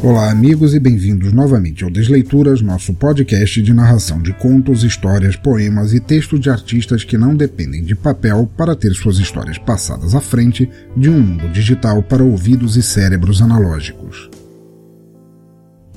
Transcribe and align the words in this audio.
Olá, 0.00 0.30
amigos, 0.30 0.74
e 0.74 0.78
bem-vindos 0.78 1.32
novamente 1.32 1.82
ao 1.82 1.90
Desleituras, 1.90 2.62
nosso 2.62 2.94
podcast 2.94 3.60
de 3.60 3.74
narração 3.74 4.22
de 4.22 4.32
contos, 4.32 4.84
histórias, 4.84 5.34
poemas 5.34 5.92
e 5.92 5.98
textos 5.98 6.38
de 6.38 6.48
artistas 6.48 7.02
que 7.02 7.18
não 7.18 7.34
dependem 7.34 7.82
de 7.82 7.96
papel 7.96 8.48
para 8.56 8.76
ter 8.76 8.92
suas 8.92 9.18
histórias 9.18 9.58
passadas 9.58 10.14
à 10.14 10.20
frente 10.20 10.70
de 10.96 11.10
um 11.10 11.20
mundo 11.20 11.48
digital 11.48 12.00
para 12.00 12.22
ouvidos 12.22 12.76
e 12.76 12.82
cérebros 12.82 13.42
analógicos. 13.42 14.30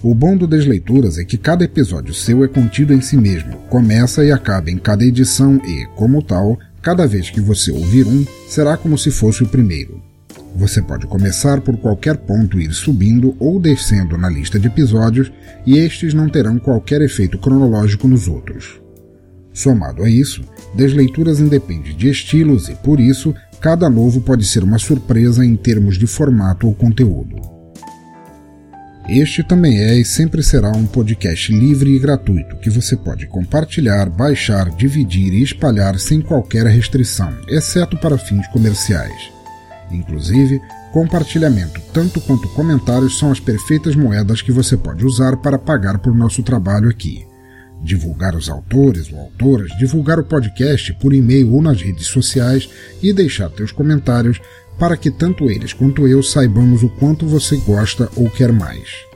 O 0.02 0.16
bom 0.16 0.36
do 0.36 0.48
Desleituras 0.48 1.20
é 1.20 1.24
que 1.24 1.38
cada 1.38 1.64
episódio 1.64 2.12
seu 2.12 2.44
é 2.44 2.48
contido 2.48 2.96
em 2.96 3.02
si 3.02 3.16
mesmo, 3.16 3.54
começa 3.70 4.26
e 4.26 4.32
acaba 4.32 4.72
em 4.72 4.80
cada 4.80 5.06
edição 5.06 5.62
e, 5.64 5.86
como 5.96 6.24
tal, 6.24 6.58
cada 6.82 7.06
vez 7.06 7.30
que 7.30 7.40
você 7.40 7.72
ouvir 7.72 8.08
um, 8.08 8.26
será 8.50 8.76
como 8.76 8.98
se 8.98 9.12
fosse 9.12 9.44
o 9.44 9.48
primeiro. 9.48 10.11
Você 10.56 10.82
pode 10.82 11.08
começar 11.08 11.62
por 11.62 11.78
qualquer 11.78 12.18
ponto 12.18 12.60
e 12.60 12.66
ir 12.66 12.74
subindo 12.74 13.36
ou 13.40 13.60
descendo 13.60 14.18
na 14.18 14.30
lista 14.30 14.60
de 14.60 14.68
episódios, 14.68 15.32
e 15.66 15.78
estes 15.78 16.14
não 16.14 16.30
terão 16.30 16.60
qualquer 16.60 17.02
efeito 17.02 17.38
cronológico 17.38 18.08
nos 18.08 18.28
outros. 18.28 18.82
Somado 19.54 20.04
a 20.04 20.10
isso, 20.10 20.44
Desleituras 20.76 21.40
independe 21.40 21.94
de 21.94 22.10
estilos 22.10 22.70
e, 22.70 22.76
por 22.76 23.00
isso, 23.00 23.34
cada 23.60 23.90
novo 23.90 24.22
pode 24.22 24.46
ser 24.46 24.64
uma 24.64 24.80
surpresa 24.80 25.46
em 25.46 25.56
termos 25.56 25.98
de 25.98 26.08
formato 26.08 26.68
ou 26.68 26.74
conteúdo. 26.74 27.36
Este 29.10 29.44
também 29.44 29.82
é 29.82 29.96
e 29.96 30.06
sempre 30.06 30.42
será 30.42 30.72
um 30.72 30.86
podcast 30.86 31.52
livre 31.52 31.96
e 31.96 32.00
gratuito 32.00 32.56
que 32.58 32.70
você 32.70 32.96
pode 32.96 33.28
compartilhar, 33.28 34.10
baixar, 34.10 34.70
dividir 34.70 35.34
e 35.34 35.44
espalhar 35.44 36.00
sem 36.00 36.22
qualquer 36.22 36.66
restrição, 36.68 37.34
exceto 37.50 37.98
para 37.98 38.18
fins 38.18 38.48
comerciais. 38.48 39.41
Inclusive, 39.92 40.62
compartilhamento 40.92 41.82
tanto 41.94 42.22
quanto 42.22 42.48
comentários 42.50 43.18
são 43.18 43.32
as 43.32 43.40
perfeitas 43.40 43.96
moedas 43.96 44.42
que 44.42 44.52
você 44.52 44.78
pode 44.78 45.06
usar 45.06 45.38
para 45.38 45.58
pagar 45.58 46.00
por 46.00 46.16
nosso 46.16 46.42
trabalho 46.44 46.90
aqui. 46.90 47.26
Divulgar 47.84 48.36
os 48.36 48.50
autores 48.50 49.12
ou 49.12 49.20
autoras, 49.20 49.76
divulgar 49.78 50.20
o 50.20 50.24
podcast 50.24 50.94
por 50.94 51.14
e-mail 51.14 51.52
ou 51.52 51.62
nas 51.62 51.82
redes 51.82 52.08
sociais 52.08 52.70
e 53.02 53.12
deixar 53.12 53.50
teus 53.50 53.72
comentários 53.72 54.40
para 54.78 54.96
que 54.96 55.12
tanto 55.12 55.50
eles 55.50 55.74
quanto 55.74 56.08
eu 56.08 56.24
saibamos 56.24 56.84
o 56.84 56.90
quanto 56.90 57.26
você 57.26 57.58
gosta 57.58 58.10
ou 58.16 58.30
quer 58.30 58.52
mais. 58.52 59.12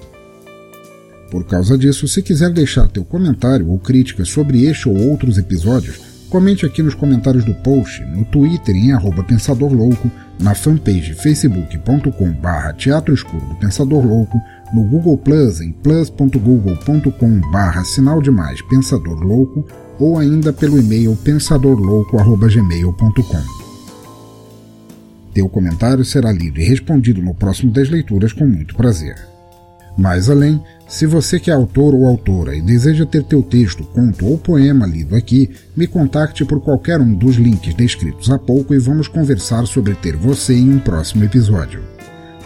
Por 1.29 1.45
causa 1.45 1.77
disso, 1.77 2.07
se 2.07 2.21
quiser 2.21 2.51
deixar 2.51 2.87
teu 2.87 3.03
comentário 3.03 3.69
ou 3.69 3.79
crítica 3.79 4.25
sobre 4.25 4.63
este 4.65 4.87
ou 4.87 4.95
outros 5.09 5.37
episódios, 5.37 6.14
comente 6.35 6.65
aqui 6.65 6.83
nos 6.83 6.93
comentários 6.93 7.45
do 7.45 7.53
post, 7.53 8.03
no 8.03 8.25
Twitter 8.25 8.75
em 8.75 8.91
arroba 8.91 9.23
Pensador 9.23 9.71
Louco, 9.71 10.11
na 10.37 10.53
fanpage 10.53 11.13
facebook.com 11.13 12.33
barra 12.33 12.73
Teatro 12.73 13.13
Escuro 13.13 13.45
do 13.45 13.55
Pensador 13.55 14.05
Louco, 14.05 14.37
no 14.73 14.83
Google 14.83 15.17
Plus 15.17 15.61
em 15.61 15.71
plus.google.com 15.71 17.39
barra 17.51 17.85
Sinal 17.85 18.21
Demais 18.21 18.61
Pensador 18.63 19.23
Louco 19.23 19.65
ou 19.97 20.19
ainda 20.19 20.51
pelo 20.51 20.77
e-mail 20.77 21.17
pensadorlouco.gmail.com. 21.23 23.41
Teu 25.33 25.47
comentário 25.47 26.03
será 26.03 26.33
lido 26.33 26.59
e 26.59 26.65
respondido 26.65 27.21
no 27.21 27.33
próximo 27.33 27.71
das 27.71 27.87
leituras 27.87 28.33
com 28.33 28.45
muito 28.45 28.75
prazer. 28.75 29.34
Mais 29.97 30.29
além, 30.29 30.61
se 30.87 31.05
você 31.05 31.39
que 31.39 31.49
é 31.49 31.53
autor 31.53 31.95
ou 31.95 32.05
autora 32.05 32.55
e 32.55 32.61
deseja 32.61 33.05
ter 33.05 33.23
teu 33.23 33.41
texto, 33.41 33.83
conto 33.83 34.25
ou 34.25 34.37
poema 34.37 34.85
lido 34.85 35.15
aqui, 35.15 35.49
me 35.75 35.87
contacte 35.87 36.43
por 36.43 36.61
qualquer 36.61 36.99
um 36.99 37.13
dos 37.13 37.37
links 37.37 37.73
descritos 37.73 38.29
há 38.29 38.37
pouco 38.37 38.73
e 38.73 38.77
vamos 38.77 39.07
conversar 39.07 39.65
sobre 39.65 39.95
ter 39.95 40.15
você 40.15 40.53
em 40.53 40.73
um 40.73 40.79
próximo 40.79 41.23
episódio. 41.23 41.81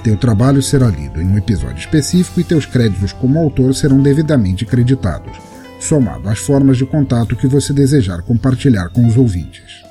Teu 0.03 0.15
trabalho 0.15 0.61
será 0.61 0.87
lido 0.87 1.21
em 1.21 1.27
um 1.27 1.37
episódio 1.37 1.79
específico 1.79 2.39
e 2.39 2.43
teus 2.43 2.65
créditos 2.65 3.11
como 3.13 3.39
autor 3.39 3.73
serão 3.73 4.01
devidamente 4.01 4.65
creditados, 4.65 5.37
somado 5.79 6.29
às 6.29 6.39
formas 6.39 6.77
de 6.77 6.85
contato 6.85 7.35
que 7.35 7.47
você 7.47 7.73
desejar 7.73 8.21
compartilhar 8.21 8.89
com 8.89 9.05
os 9.05 9.17
ouvintes. 9.17 9.88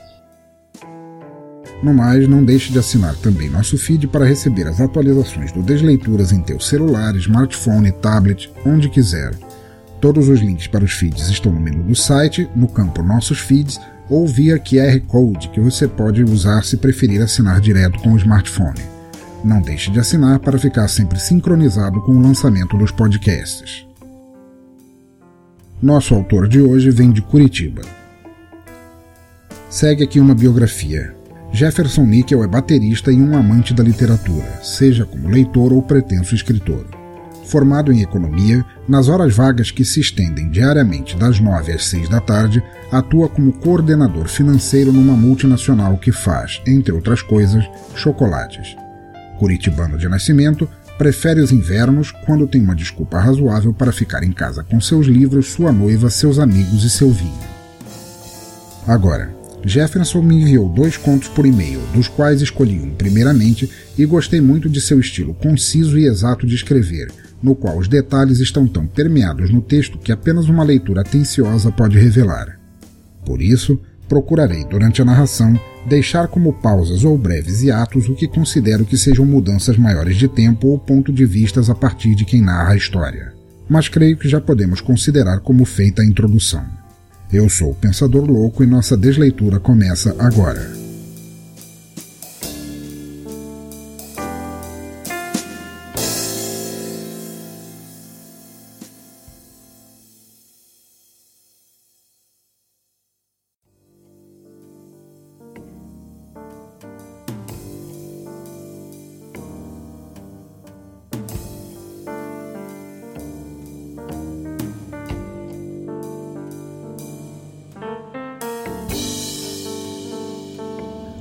No 1.83 1.95
mais, 1.95 2.27
não 2.29 2.45
deixe 2.45 2.73
de 2.73 2.79
assinar 2.79 3.15
também 3.17 3.49
nosso 3.49 3.79
feed 3.79 4.09
para 4.09 4.25
receber 4.25 4.67
as 4.67 4.81
atualizações 4.81 5.53
do 5.53 5.63
Desleituras 5.63 6.33
em 6.33 6.41
teu 6.41 6.59
celular, 6.59 7.15
smartphone, 7.17 7.93
tablet, 7.93 8.51
onde 8.67 8.89
quiser. 8.89 9.33
Todos 10.01 10.29
os 10.29 10.41
links 10.41 10.67
para 10.67 10.85
os 10.85 10.93
feeds 10.93 11.29
estão 11.29 11.53
no 11.53 11.61
menu 11.61 11.83
do 11.85 11.95
site, 11.95 12.49
no 12.55 12.69
campo 12.69 13.03
Nossos 13.03 13.39
Feeds 13.39 13.81
ou 14.09 14.27
via 14.27 14.59
QR 14.59 15.01
Code 15.07 15.49
que 15.51 15.61
você 15.61 15.87
pode 15.87 16.23
usar 16.23 16.65
se 16.65 16.77
preferir 16.77 17.23
assinar 17.23 17.61
direto 17.61 17.99
com 18.01 18.13
o 18.13 18.17
smartphone. 18.17 18.81
Não 19.45 19.61
deixe 19.61 19.91
de 19.91 20.01
assinar 20.01 20.41
para 20.41 20.59
ficar 20.59 20.89
sempre 20.89 21.19
sincronizado 21.21 22.01
com 22.03 22.13
o 22.13 22.23
lançamento 22.23 22.77
dos 22.77 22.91
podcasts. 22.91 23.87
Nosso 25.81 26.15
autor 26.15 26.49
de 26.49 26.61
hoje 26.61 26.91
vem 26.91 27.13
de 27.13 27.23
Curitiba. 27.23 27.83
Segue 29.71 30.03
aqui 30.03 30.19
uma 30.19 30.35
biografia. 30.35 31.18
Jefferson 31.53 32.05
Nickel 32.05 32.45
é 32.45 32.47
baterista 32.47 33.11
e 33.11 33.21
um 33.21 33.37
amante 33.37 33.73
da 33.73 33.83
literatura, 33.83 34.61
seja 34.63 35.05
como 35.05 35.29
leitor 35.29 35.73
ou 35.73 35.83
pretenso 35.83 36.35
escritor. 36.35 36.87
Formado 37.47 37.91
em 37.91 38.03
economia, 38.03 38.65
nas 38.87 39.09
horas 39.09 39.35
vagas 39.35 39.71
que 39.71 39.85
se 39.85 40.01
estendem 40.01 40.51
diariamente 40.51 41.17
das 41.17 41.41
9 41.41 41.73
às 41.73 41.87
6 41.87 42.09
da 42.11 42.21
tarde, 42.21 42.63
atua 42.93 43.29
como 43.29 43.55
coordenador 43.55 44.29
financeiro 44.29 44.93
numa 44.93 45.17
multinacional 45.17 45.97
que 45.97 46.13
faz, 46.13 46.61
entre 46.67 46.93
outras 46.93 47.23
coisas, 47.23 47.65
chocolates. 47.95 48.77
Curitibano 49.39 49.97
de 49.97 50.09
nascimento, 50.09 50.69
prefere 50.99 51.41
os 51.41 51.51
invernos 51.51 52.11
quando 52.11 52.47
tem 52.47 52.61
uma 52.61 52.75
desculpa 52.75 53.19
razoável 53.19 53.73
para 53.73 53.93
ficar 53.93 54.23
em 54.23 54.33
casa 54.33 54.63
com 54.63 54.79
seus 54.79 55.07
livros, 55.07 55.47
sua 55.47 55.73
noiva, 55.73 56.11
seus 56.11 56.39
amigos 56.39 56.85
e 56.85 56.91
seu 56.91 57.11
vinho. 57.11 57.49
Agora, 58.87 59.38
Jefferson 59.65 60.23
me 60.23 60.37
enviou 60.37 60.69
dois 60.69 60.97
contos 60.97 61.29
por 61.29 61.45
e-mail, 61.45 61.81
dos 61.93 62.09
quais 62.09 62.41
escolhi 62.41 62.79
um 62.79 62.91
primeiramente 62.91 63.69
e 63.97 64.07
gostei 64.07 64.41
muito 64.41 64.69
de 64.69 64.81
seu 64.81 65.01
estilo 65.01 65.35
conciso 65.35 65.99
e 65.99 66.07
exato 66.07 66.47
de 66.47 66.55
escrever, 66.55 67.11
no 67.43 67.55
qual 67.55 67.79
os 67.79 67.89
detalhes 67.89 68.39
estão 68.39 68.67
tão 68.67 68.87
permeados 68.87 69.51
no 69.51 69.61
texto 69.61 69.99
que 69.99 70.13
apenas 70.13 70.49
uma 70.49 70.65
leitura 70.65 71.01
atenciosa 71.01 71.71
pode 71.71 71.99
revelar. 71.99 72.59
Por 73.25 73.43
isso, 73.43 73.81
procurarei, 74.09 74.65
durante 74.65 75.03
a 75.03 75.05
narração, 75.05 75.59
deixar 75.87 76.29
como 76.29 76.53
pausas 76.53 77.05
ou 77.05 77.17
breves 77.19 77.63
hiatos 77.63 78.09
o 78.09 78.15
que 78.15 78.27
considero 78.27 78.85
que 78.85 78.97
sejam 78.97 79.27
mudanças 79.27 79.77
maiores 79.77 80.17
de 80.17 80.29
tempo 80.29 80.69
ou 80.69 80.79
ponto 80.79 81.13
de 81.13 81.27
vistas 81.27 81.69
a 81.69 81.75
partir 81.75 82.15
de 82.15 82.25
quem 82.25 82.41
narra 82.41 82.73
a 82.73 82.77
história. 82.77 83.33
Mas 83.69 83.89
creio 83.89 84.17
que 84.17 84.29
já 84.29 84.41
podemos 84.41 84.81
considerar 84.81 85.41
como 85.41 85.65
feita 85.65 86.01
a 86.01 86.05
introdução. 86.05 86.78
Eu 87.31 87.49
sou 87.49 87.73
o 87.73 87.75
Pensador 87.75 88.25
Louco 88.25 88.65
e 88.65 88.67
nossa 88.67 88.97
desleitura 88.97 89.61
começa 89.61 90.17
agora. 90.19 90.88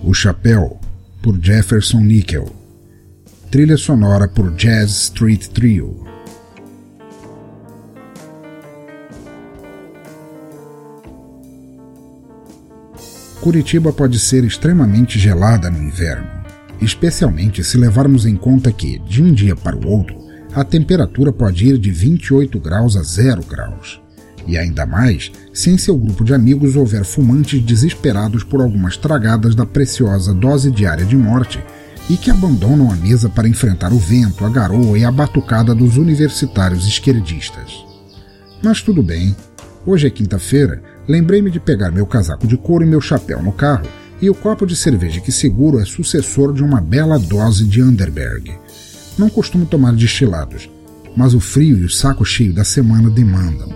O 0.10 0.14
Chapéu, 0.14 0.80
por 1.22 1.38
Jefferson 1.38 2.00
Nickel. 2.00 2.50
Trilha 3.52 3.76
sonora 3.76 4.26
por 4.26 4.56
Jazz 4.56 4.90
Street 4.92 5.48
Trio. 5.48 6.02
Curitiba 13.42 13.92
pode 13.92 14.18
ser 14.18 14.46
extremamente 14.46 15.20
gelada 15.20 15.70
no 15.70 15.84
inverno, 15.84 16.30
especialmente 16.82 17.62
se 17.62 17.78
levarmos 17.78 18.26
em 18.26 18.38
conta 18.38 18.72
que, 18.72 19.00
de 19.00 19.22
um 19.22 19.34
dia 19.34 19.58
para 19.58 19.76
o 19.76 19.90
outro, 19.90 20.16
a 20.56 20.64
temperatura 20.64 21.34
pode 21.34 21.68
ir 21.68 21.78
de 21.78 21.92
28 21.92 22.58
graus 22.62 22.96
a 22.96 23.04
0 23.04 23.44
graus. 23.44 24.07
E 24.48 24.58
ainda 24.58 24.86
mais 24.86 25.32
se 25.54 25.70
em 25.70 25.78
seu 25.78 25.98
grupo 25.98 26.24
de 26.24 26.34
amigos 26.34 26.76
houver 26.76 27.04
fumantes 27.04 27.62
desesperados 27.62 28.44
por 28.44 28.62
algumas 28.62 28.96
tragadas 28.96 29.54
da 29.54 29.66
preciosa 29.66 30.34
dose 30.34 30.72
diária 30.72 31.06
de 31.06 31.18
morte 31.18 31.62
e 32.10 32.16
que 32.16 32.32
abandonam 32.32 32.90
a 32.90 32.96
mesa 32.96 33.28
para 33.28 33.50
enfrentar 33.50 33.92
o 33.92 34.00
vento, 34.00 34.46
a 34.46 34.50
garoa 34.50 34.98
e 34.98 35.04
a 35.04 35.12
batucada 35.12 35.76
dos 35.76 35.98
universitários 35.98 36.88
esquerdistas. 36.88 37.86
Mas 38.64 38.82
tudo 38.82 39.04
bem. 39.04 39.36
Hoje 39.86 40.08
é 40.08 40.10
quinta-feira, 40.10 40.82
lembrei-me 41.08 41.52
de 41.52 41.60
pegar 41.60 41.92
meu 41.92 42.06
casaco 42.06 42.48
de 42.48 42.58
couro 42.58 42.84
e 42.84 42.88
meu 42.88 43.02
chapéu 43.02 43.42
no 43.42 43.52
carro, 43.52 43.88
e 44.22 44.30
o 44.30 44.36
copo 44.36 44.66
de 44.66 44.76
cerveja 44.76 45.22
que 45.22 45.32
seguro 45.32 45.80
é 45.80 45.86
sucessor 45.86 46.54
de 46.54 46.64
uma 46.64 46.82
bela 46.82 47.20
dose 47.20 47.66
de 47.66 47.84
Underberg. 47.84 48.52
Não 49.18 49.30
costumo 49.30 49.66
tomar 49.66 49.94
destilados, 49.94 50.70
mas 51.16 51.34
o 51.34 51.40
frio 51.40 51.78
e 51.78 51.86
o 51.86 51.90
saco 51.90 52.26
cheio 52.26 52.54
da 52.54 52.64
semana 52.64 53.10
demandam. 53.10 53.70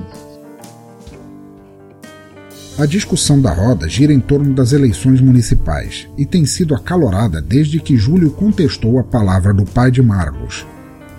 A 2.82 2.88
discussão 2.88 3.40
da 3.40 3.54
roda 3.54 3.88
gira 3.88 4.12
em 4.12 4.20
torno 4.20 4.56
das 4.56 4.74
eleições 4.74 5.22
municipais 5.22 6.08
e 6.18 6.26
tem 6.26 6.48
sido 6.48 6.74
acalorada 6.74 7.40
desde 7.40 7.80
que 7.80 7.96
Júlio 7.96 8.32
contestou 8.32 8.98
a 8.98 9.04
palavra 9.04 9.54
do 9.54 9.64
pai 9.66 9.92
de 9.92 10.02
Marlos, 10.02 10.66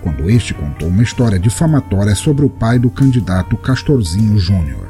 quando 0.01 0.29
este 0.29 0.53
contou 0.53 0.89
uma 0.89 1.01
história 1.01 1.39
difamatória 1.39 2.15
sobre 2.15 2.43
o 2.43 2.49
pai 2.49 2.77
do 2.77 2.89
candidato 2.89 3.55
Castorzinho 3.55 4.37
Júnior. 4.37 4.89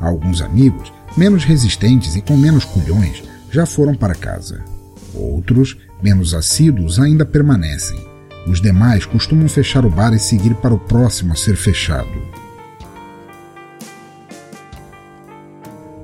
Alguns 0.00 0.40
amigos, 0.40 0.92
menos 1.16 1.42
resistentes 1.42 2.14
e 2.14 2.22
com 2.22 2.36
menos 2.36 2.64
culhões, 2.64 3.24
já 3.50 3.66
foram 3.66 3.96
para 3.96 4.14
casa. 4.14 4.62
Outros, 5.12 5.76
menos 6.00 6.34
assíduos, 6.34 7.00
ainda 7.00 7.26
permanecem. 7.26 7.98
Os 8.46 8.60
demais 8.60 9.04
costumam 9.04 9.48
fechar 9.48 9.84
o 9.84 9.90
bar 9.90 10.14
e 10.14 10.20
seguir 10.20 10.54
para 10.54 10.72
o 10.72 10.78
próximo 10.78 11.32
a 11.32 11.36
ser 11.36 11.56
fechado. 11.56 12.39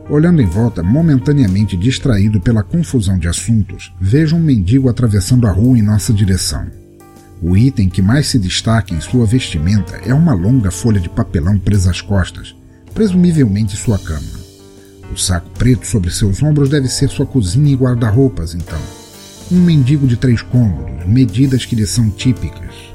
Olhando 0.08 0.41
em 0.41 0.47
volta, 0.47 0.85
momentaneamente 0.85 1.76
distraído 1.76 2.41
pela 2.41 2.62
confusão 2.62 3.19
de 3.19 3.26
assuntos, 3.26 3.93
vejo 4.00 4.37
um 4.37 4.41
mendigo 4.41 4.88
atravessando 4.88 5.49
a 5.49 5.50
rua 5.50 5.76
em 5.76 5.82
nossa 5.82 6.12
direção. 6.12 6.64
O 7.43 7.56
item 7.56 7.88
que 7.88 8.00
mais 8.00 8.29
se 8.29 8.38
destaca 8.38 8.94
em 8.94 9.00
sua 9.00 9.26
vestimenta 9.26 9.97
é 10.06 10.14
uma 10.14 10.32
longa 10.32 10.70
folha 10.70 11.00
de 11.00 11.08
papelão 11.08 11.58
presa 11.58 11.91
às 11.91 12.00
costas, 12.00 12.55
presumivelmente 12.94 13.76
sua 13.76 13.99
cama. 13.99 14.47
O 15.12 15.17
saco 15.19 15.50
preto 15.58 15.87
sobre 15.87 16.11
seus 16.11 16.41
ombros 16.41 16.69
deve 16.69 16.88
ser 16.88 17.08
sua 17.08 17.26
cozinha 17.26 17.73
e 17.73 17.76
guarda-roupas, 17.76 18.55
então. 18.55 18.79
Um 19.50 19.61
mendigo 19.61 20.06
de 20.06 20.17
três 20.17 20.41
cômodos, 20.41 21.05
medidas 21.06 21.64
que 21.64 21.76
lhe 21.76 21.87
são 21.87 22.11
típicas. 22.11 22.85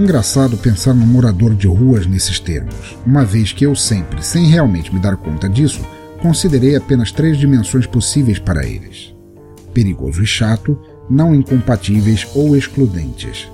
Engraçado 0.00 0.56
pensar 0.56 0.94
no 0.94 1.06
morador 1.06 1.54
de 1.54 1.66
ruas 1.66 2.06
nesses 2.06 2.40
termos, 2.40 2.96
uma 3.04 3.22
vez 3.22 3.52
que 3.52 3.66
eu 3.66 3.76
sempre, 3.76 4.24
sem 4.24 4.46
realmente 4.46 4.94
me 4.94 4.98
dar 4.98 5.14
conta 5.14 5.46
disso, 5.46 5.86
considerei 6.22 6.74
apenas 6.74 7.12
três 7.12 7.36
dimensões 7.36 7.86
possíveis 7.86 8.38
para 8.38 8.66
eles: 8.66 9.14
perigoso 9.74 10.22
e 10.22 10.26
chato, 10.26 10.80
não 11.10 11.34
incompatíveis 11.34 12.26
ou 12.34 12.56
excludentes. 12.56 13.46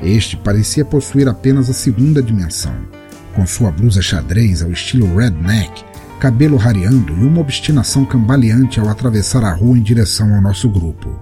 Este 0.00 0.34
parecia 0.34 0.82
possuir 0.82 1.28
apenas 1.28 1.68
a 1.68 1.74
segunda 1.74 2.22
dimensão, 2.22 2.74
com 3.34 3.46
sua 3.46 3.70
blusa 3.70 4.00
xadrez 4.00 4.62
ao 4.62 4.72
estilo 4.72 5.14
redneck, 5.14 5.84
cabelo 6.18 6.56
rareando 6.56 7.12
e 7.12 7.26
uma 7.26 7.42
obstinação 7.42 8.06
cambaleante 8.06 8.80
ao 8.80 8.88
atravessar 8.88 9.44
a 9.44 9.52
rua 9.52 9.76
em 9.76 9.82
direção 9.82 10.34
ao 10.34 10.40
nosso 10.40 10.70
grupo. 10.70 11.21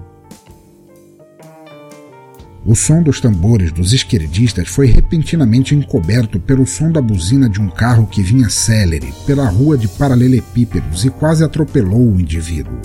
O 2.65 2.75
som 2.75 3.03
dos 3.03 3.21
tambores 3.21 3.73
dos 3.73 3.95
esquerdistas 3.95 4.69
foi 4.69 4.87
repentinamente 4.87 5.75
encoberto 5.75 6.39
pelo 6.39 6.67
som 6.67 6.93
da 6.93 7.01
buzina 7.01 7.49
de 7.49 7.61
um 7.61 7.69
carro 7.69 8.07
que 8.07 8.23
vinha 8.23 8.51
célere 8.51 9.15
pela 9.27 9.49
rua 9.49 9.79
de 9.79 9.89
paralelepípedos 9.89 11.05
e 11.07 11.11
quase 11.11 11.43
atropelou 11.43 12.13
o 12.13 12.21
indivíduo. 12.21 12.79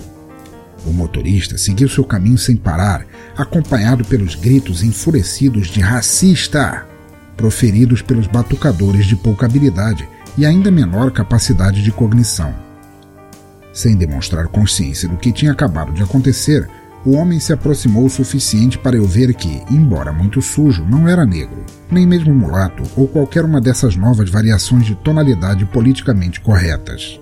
O 0.85 0.93
motorista 0.93 1.57
seguiu 1.57 1.89
seu 1.89 2.05
caminho 2.05 2.37
sem 2.37 2.55
parar, 2.55 3.05
acompanhado 3.35 4.05
pelos 4.05 4.35
gritos 4.35 4.81
enfurecidos 4.81 5.67
de 5.67 5.81
racista, 5.81 6.85
proferidos 7.35 8.01
pelos 8.01 8.27
batucadores 8.27 9.05
de 9.05 9.15
pouca 9.15 9.45
habilidade 9.45 10.07
e 10.37 10.45
ainda 10.45 10.71
menor 10.71 11.11
capacidade 11.11 11.83
de 11.83 11.91
cognição. 11.91 12.53
Sem 13.73 13.97
demonstrar 13.97 14.47
consciência 14.47 15.09
do 15.09 15.17
que 15.17 15.33
tinha 15.33 15.51
acabado 15.51 15.91
de 15.91 16.01
acontecer, 16.01 16.69
o 17.05 17.11
homem 17.11 17.39
se 17.39 17.53
aproximou 17.53 18.05
o 18.05 18.09
suficiente 18.09 18.79
para 18.79 18.97
eu 18.97 19.05
ver 19.05 19.33
que, 19.35 19.61
embora 19.69 20.11
muito 20.11 20.41
sujo, 20.41 20.83
não 20.83 21.07
era 21.07 21.23
negro, 21.23 21.63
nem 21.91 22.05
mesmo 22.05 22.33
mulato 22.33 22.81
ou 22.97 23.07
qualquer 23.07 23.45
uma 23.45 23.61
dessas 23.61 23.95
novas 23.95 24.29
variações 24.29 24.87
de 24.87 24.95
tonalidade 24.95 25.65
politicamente 25.65 26.41
corretas. 26.41 27.19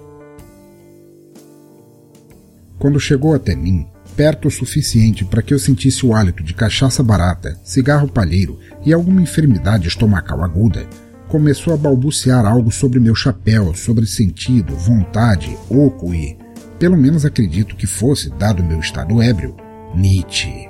Quando 2.80 3.00
chegou 3.00 3.36
até 3.36 3.56
mim, 3.56 3.86
perto 4.16 4.48
o 4.48 4.52
suficiente 4.52 5.26
para 5.26 5.42
que 5.42 5.54
eu 5.54 5.60
sentisse 5.60 6.06
o 6.06 6.16
hálito 6.16 6.44
de 6.44 6.54
cachaça 6.54 7.04
barata, 7.04 7.60
cigarro 7.64 8.08
palheiro 8.08 8.58
e 8.86 8.94
alguma 8.94 9.22
enfermidade 9.22 9.90
estomacal 9.90 10.44
aguda, 10.44 10.88
começou 11.28 11.74
a 11.74 11.78
balbuciar 11.78 12.46
algo 12.46 12.72
sobre 12.72 13.00
meu 13.00 13.16
chapéu, 13.16 13.74
sobre 13.74 14.06
sentido, 14.06 14.76
vontade, 14.76 15.58
oco 15.70 16.14
e, 16.14 16.38
pelo 16.80 16.96
menos 16.96 17.26
acredito 17.26 17.76
que 17.76 17.88
fosse, 17.88 18.30
dado 18.30 18.64
meu 18.64 18.80
estado 18.80 19.22
ébrio, 19.22 19.56
Nietzsche. 19.96 20.68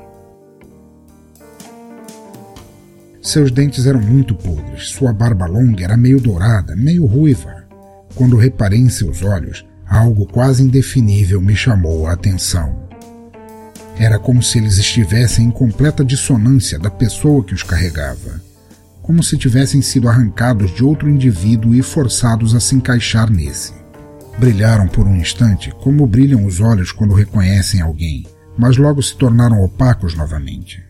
Seus 3.21 3.51
dentes 3.51 3.87
eram 3.87 4.01
muito 4.01 4.35
podres, 4.35 4.89
sua 4.89 5.13
barba 5.13 5.45
longa 5.45 5.81
era 5.81 5.95
meio 5.95 6.19
dourada, 6.19 6.75
meio 6.75 7.05
ruiva. 7.05 7.63
Quando 8.15 8.35
reparei 8.35 8.79
em 8.79 8.89
seus 8.89 9.23
olhos, 9.23 9.65
algo 9.87 10.25
quase 10.25 10.61
indefinível 10.61 11.39
me 11.39 11.55
chamou 11.55 12.05
a 12.05 12.11
atenção. 12.11 12.83
Era 13.97 14.19
como 14.19 14.43
se 14.43 14.57
eles 14.57 14.77
estivessem 14.77 15.45
em 15.45 15.51
completa 15.51 16.03
dissonância 16.03 16.77
da 16.77 16.91
pessoa 16.91 17.45
que 17.45 17.53
os 17.53 17.63
carregava, 17.63 18.41
como 19.01 19.23
se 19.23 19.37
tivessem 19.37 19.81
sido 19.81 20.09
arrancados 20.09 20.69
de 20.75 20.83
outro 20.83 21.09
indivíduo 21.09 21.73
e 21.73 21.81
forçados 21.81 22.53
a 22.53 22.59
se 22.59 22.75
encaixar 22.75 23.31
nesse. 23.31 23.71
Brilharam 24.37 24.87
por 24.87 25.07
um 25.07 25.15
instante 25.15 25.71
como 25.79 26.05
brilham 26.05 26.45
os 26.45 26.59
olhos 26.59 26.91
quando 26.91 27.13
reconhecem 27.13 27.79
alguém, 27.79 28.25
mas 28.57 28.77
logo 28.77 29.01
se 29.01 29.15
tornaram 29.15 29.63
opacos 29.63 30.15
novamente. 30.15 30.83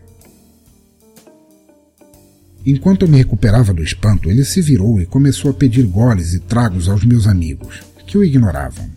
Enquanto 2.65 3.03
eu 3.03 3.09
me 3.09 3.17
recuperava 3.17 3.73
do 3.73 3.83
espanto, 3.83 4.29
ele 4.29 4.45
se 4.45 4.61
virou 4.61 5.01
e 5.01 5.05
começou 5.05 5.51
a 5.51 5.53
pedir 5.53 5.83
goles 5.85 6.33
e 6.33 6.39
tragos 6.39 6.87
aos 6.87 7.03
meus 7.03 7.27
amigos, 7.27 7.81
que 8.07 8.17
o 8.17 8.23
ignoravam. 8.23 8.89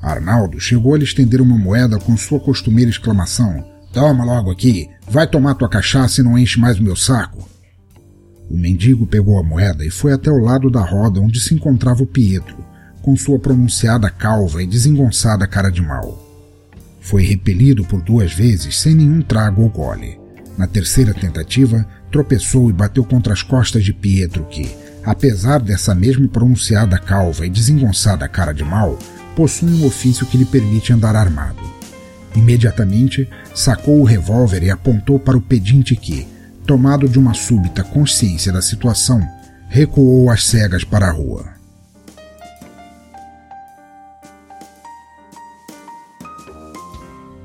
Arnaldo 0.00 0.60
chegou 0.60 0.94
a 0.94 0.98
lhe 0.98 1.04
estender 1.04 1.40
uma 1.40 1.58
moeda 1.58 1.98
com 1.98 2.16
sua 2.16 2.38
costumeira 2.38 2.90
exclamação: 2.90 3.64
Toma 3.92 4.24
logo 4.24 4.52
aqui, 4.52 4.88
vai 5.10 5.26
tomar 5.26 5.54
tua 5.54 5.68
cachaça 5.68 6.20
e 6.20 6.24
não 6.24 6.38
enche 6.38 6.60
mais 6.60 6.78
o 6.78 6.82
meu 6.82 6.94
saco. 6.94 7.48
O 8.48 8.56
mendigo 8.56 9.06
pegou 9.06 9.38
a 9.38 9.42
moeda 9.42 9.84
e 9.84 9.90
foi 9.90 10.12
até 10.12 10.30
o 10.30 10.38
lado 10.38 10.70
da 10.70 10.80
roda 10.80 11.20
onde 11.20 11.40
se 11.40 11.54
encontrava 11.54 12.02
o 12.04 12.06
Pietro, 12.06 12.64
com 13.02 13.16
sua 13.16 13.38
pronunciada 13.38 14.08
calva 14.08 14.62
e 14.62 14.66
desengonçada 14.66 15.46
cara 15.46 15.70
de 15.70 15.82
mal. 15.82 16.27
Foi 17.08 17.22
repelido 17.22 17.86
por 17.86 18.02
duas 18.02 18.34
vezes 18.34 18.78
sem 18.78 18.94
nenhum 18.94 19.22
trago 19.22 19.62
ou 19.62 19.70
gole. 19.70 20.20
Na 20.58 20.66
terceira 20.66 21.14
tentativa, 21.14 21.86
tropeçou 22.12 22.68
e 22.68 22.72
bateu 22.72 23.02
contra 23.02 23.32
as 23.32 23.42
costas 23.42 23.82
de 23.82 23.94
Pietro, 23.94 24.44
que, 24.44 24.70
apesar 25.02 25.58
dessa 25.58 25.94
mesma 25.94 26.28
pronunciada 26.28 26.98
calva 26.98 27.46
e 27.46 27.48
desengonçada 27.50 28.28
cara 28.28 28.52
de 28.52 28.62
mal, 28.62 28.98
possui 29.34 29.70
um 29.70 29.86
ofício 29.86 30.26
que 30.26 30.36
lhe 30.36 30.44
permite 30.44 30.92
andar 30.92 31.16
armado. 31.16 31.62
Imediatamente, 32.36 33.26
sacou 33.54 34.00
o 34.00 34.04
revólver 34.04 34.62
e 34.62 34.68
apontou 34.68 35.18
para 35.18 35.38
o 35.38 35.40
pedinte 35.40 35.96
que, 35.96 36.28
tomado 36.66 37.08
de 37.08 37.18
uma 37.18 37.32
súbita 37.32 37.82
consciência 37.82 38.52
da 38.52 38.60
situação, 38.60 39.26
recuou 39.70 40.28
às 40.28 40.44
cegas 40.44 40.84
para 40.84 41.06
a 41.06 41.10
rua. 41.10 41.57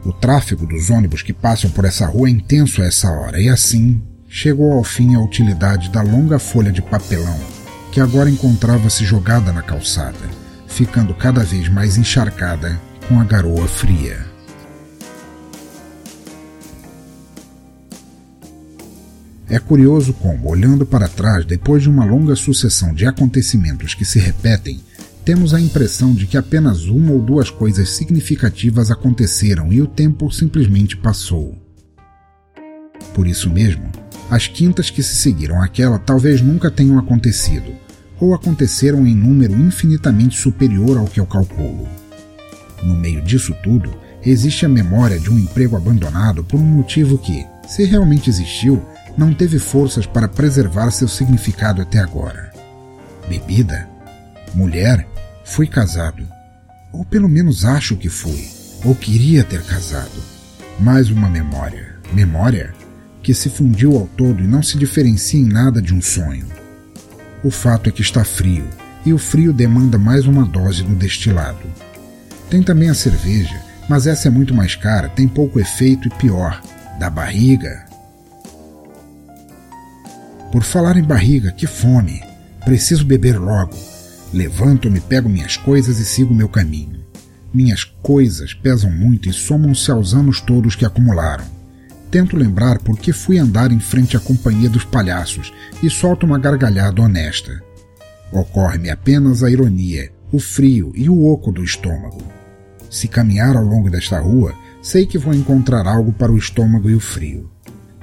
O 0.05 0.11
tráfego 0.11 0.65
dos 0.65 0.89
ônibus 0.89 1.21
que 1.21 1.33
passam 1.33 1.69
por 1.69 1.85
essa 1.85 2.05
rua 2.05 2.27
é 2.27 2.31
intenso 2.31 2.81
a 2.81 2.85
essa 2.85 3.09
hora, 3.09 3.39
e 3.39 3.49
assim 3.49 4.01
chegou 4.27 4.73
ao 4.73 4.83
fim 4.83 5.15
a 5.15 5.19
utilidade 5.19 5.89
da 5.89 6.01
longa 6.01 6.39
folha 6.39 6.71
de 6.71 6.81
papelão 6.81 7.39
que 7.93 8.01
agora 8.01 8.27
encontrava-se 8.27 9.05
jogada 9.05 9.53
na 9.53 9.61
calçada, 9.61 10.17
ficando 10.67 11.13
cada 11.13 11.43
vez 11.43 11.69
mais 11.69 11.95
encharcada 11.95 12.81
com 13.07 13.19
a 13.19 13.23
garoa 13.23 13.67
fria. 13.67 14.25
É 19.47 19.59
curioso 19.59 20.11
como, 20.13 20.49
olhando 20.49 20.87
para 20.87 21.07
trás 21.07 21.45
depois 21.45 21.83
de 21.83 21.89
uma 21.89 22.03
longa 22.03 22.35
sucessão 22.35 22.95
de 22.95 23.05
acontecimentos 23.05 23.93
que 23.93 24.03
se 24.03 24.17
repetem, 24.17 24.81
temos 25.25 25.53
a 25.53 25.61
impressão 25.61 26.13
de 26.13 26.27
que 26.27 26.37
apenas 26.37 26.85
uma 26.85 27.11
ou 27.11 27.21
duas 27.21 27.49
coisas 27.49 27.89
significativas 27.89 28.91
aconteceram 28.91 29.71
e 29.71 29.81
o 29.81 29.87
tempo 29.87 30.29
simplesmente 30.31 30.97
passou. 30.97 31.57
Por 33.13 33.25
isso 33.25 33.49
mesmo, 33.49 33.89
as 34.29 34.47
quintas 34.47 34.89
que 34.89 35.01
se 35.01 35.15
seguiram 35.15 35.61
àquela 35.61 35.97
talvez 35.97 36.41
nunca 36.41 36.69
tenham 36.69 36.99
acontecido, 36.99 37.73
ou 38.19 38.33
aconteceram 38.33 39.05
em 39.07 39.15
número 39.15 39.53
infinitamente 39.53 40.37
superior 40.37 40.97
ao 40.97 41.05
que 41.05 41.19
eu 41.19 41.25
calculo. 41.25 41.87
No 42.81 42.95
meio 42.95 43.21
disso 43.21 43.55
tudo, 43.63 43.93
existe 44.25 44.65
a 44.65 44.69
memória 44.69 45.19
de 45.19 45.29
um 45.29 45.39
emprego 45.39 45.77
abandonado 45.77 46.43
por 46.43 46.59
um 46.59 46.65
motivo 46.65 47.17
que, 47.17 47.45
se 47.67 47.85
realmente 47.85 48.29
existiu, 48.29 48.83
não 49.17 49.33
teve 49.33 49.59
forças 49.59 50.05
para 50.05 50.27
preservar 50.27 50.91
seu 50.91 51.07
significado 51.07 51.81
até 51.81 51.99
agora. 51.99 52.51
Bebida? 53.29 53.87
Mulher? 54.53 55.12
Fui 55.43 55.67
casado. 55.67 56.27
Ou 56.91 57.03
pelo 57.03 57.27
menos 57.27 57.65
acho 57.65 57.95
que 57.95 58.09
fui. 58.09 58.49
Ou 58.83 58.95
queria 58.95 59.43
ter 59.43 59.63
casado. 59.63 60.21
Mais 60.79 61.09
uma 61.09 61.29
memória. 61.29 61.95
Memória 62.13 62.73
que 63.23 63.33
se 63.33 63.49
fundiu 63.49 63.95
ao 63.95 64.05
todo 64.05 64.43
e 64.43 64.47
não 64.47 64.61
se 64.61 64.77
diferencia 64.77 65.39
em 65.39 65.47
nada 65.47 65.81
de 65.81 65.93
um 65.93 66.01
sonho. 66.01 66.45
O 67.41 67.49
fato 67.49 67.89
é 67.89 67.91
que 67.91 68.01
está 68.01 68.23
frio, 68.23 68.67
e 69.05 69.13
o 69.13 69.17
frio 69.17 69.53
demanda 69.53 69.97
mais 69.97 70.27
uma 70.27 70.45
dose 70.45 70.83
do 70.83 70.93
destilado. 70.93 71.65
Tem 72.49 72.61
também 72.61 72.89
a 72.89 72.93
cerveja, 72.93 73.55
mas 73.89 74.05
essa 74.05 74.27
é 74.27 74.31
muito 74.31 74.53
mais 74.53 74.75
cara, 74.75 75.07
tem 75.07 75.27
pouco 75.27 75.59
efeito 75.59 76.07
e 76.07 76.11
pior, 76.11 76.61
da 76.99 77.09
barriga. 77.09 77.85
Por 80.51 80.63
falar 80.63 80.97
em 80.97 81.03
barriga, 81.03 81.51
que 81.51 81.65
fome! 81.65 82.21
Preciso 82.63 83.05
beber 83.05 83.39
logo. 83.39 83.77
Levanto-me, 84.33 84.99
pego 84.99 85.29
minhas 85.29 85.55
coisas 85.55 85.99
e 85.99 86.05
sigo 86.05 86.33
meu 86.33 86.49
caminho. 86.49 87.03
Minhas 87.53 87.83
coisas 87.83 88.51
pesam 88.53 88.89
muito 88.89 89.29
e 89.29 89.33
somam-se 89.33 89.91
aos 89.91 90.15
anos 90.15 90.41
todos 90.41 90.75
que 90.75 90.85
acumularam. 90.85 91.45
Tento 92.09 92.35
lembrar 92.35 92.79
por 92.79 92.97
que 92.97 93.13
fui 93.13 93.37
andar 93.37 93.71
em 93.71 93.79
frente 93.79 94.17
à 94.17 94.19
companhia 94.19 94.69
dos 94.69 94.83
palhaços 94.83 95.53
e 95.83 95.89
solto 95.89 96.25
uma 96.25 96.39
gargalhada 96.39 97.01
honesta. 97.01 97.61
Ocorre-me 98.31 98.89
apenas 98.89 99.43
a 99.43 99.51
ironia, 99.51 100.11
o 100.31 100.39
frio 100.39 100.91
e 100.95 101.07
o 101.07 101.25
oco 101.25 101.51
do 101.51 101.63
estômago. 101.63 102.23
Se 102.89 103.07
caminhar 103.07 103.55
ao 103.55 103.63
longo 103.63 103.89
desta 103.89 104.19
rua, 104.19 104.55
sei 104.81 105.05
que 105.05 105.17
vou 105.17 105.33
encontrar 105.33 105.85
algo 105.85 106.11
para 106.11 106.31
o 106.31 106.37
estômago 106.37 106.89
e 106.89 106.95
o 106.95 106.99
frio. 106.99 107.51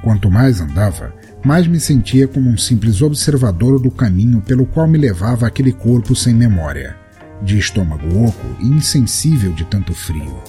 Quanto 0.00 0.30
mais 0.30 0.60
andava, 0.60 1.12
mais 1.44 1.66
me 1.66 1.80
sentia 1.80 2.28
como 2.28 2.50
um 2.50 2.56
simples 2.56 3.00
observador 3.00 3.80
do 3.80 3.90
caminho 3.90 4.40
pelo 4.42 4.66
qual 4.66 4.86
me 4.86 4.98
levava 4.98 5.46
aquele 5.46 5.72
corpo 5.72 6.14
sem 6.14 6.34
memória, 6.34 6.96
de 7.42 7.58
estômago 7.58 8.24
oco 8.24 8.46
e 8.60 8.66
insensível 8.66 9.52
de 9.52 9.64
tanto 9.64 9.94
frio. 9.94 10.42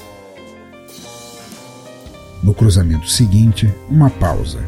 No 2.43 2.53
cruzamento 2.53 3.07
seguinte, 3.09 3.71
uma 3.89 4.09
pausa. 4.09 4.59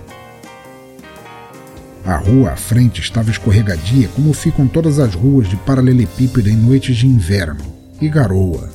A 2.06 2.18
rua 2.18 2.52
à 2.52 2.56
frente 2.56 3.02
estava 3.02 3.32
escorregadia, 3.32 4.10
como 4.10 4.34
ficam 4.34 4.68
todas 4.68 5.00
as 5.00 5.16
ruas 5.16 5.48
de 5.48 5.56
paralelepípedo 5.58 6.50
em 6.50 6.56
noites 6.56 6.98
de 6.98 7.08
inverno, 7.08 7.64
e 8.00 8.10
garoa. 8.10 8.70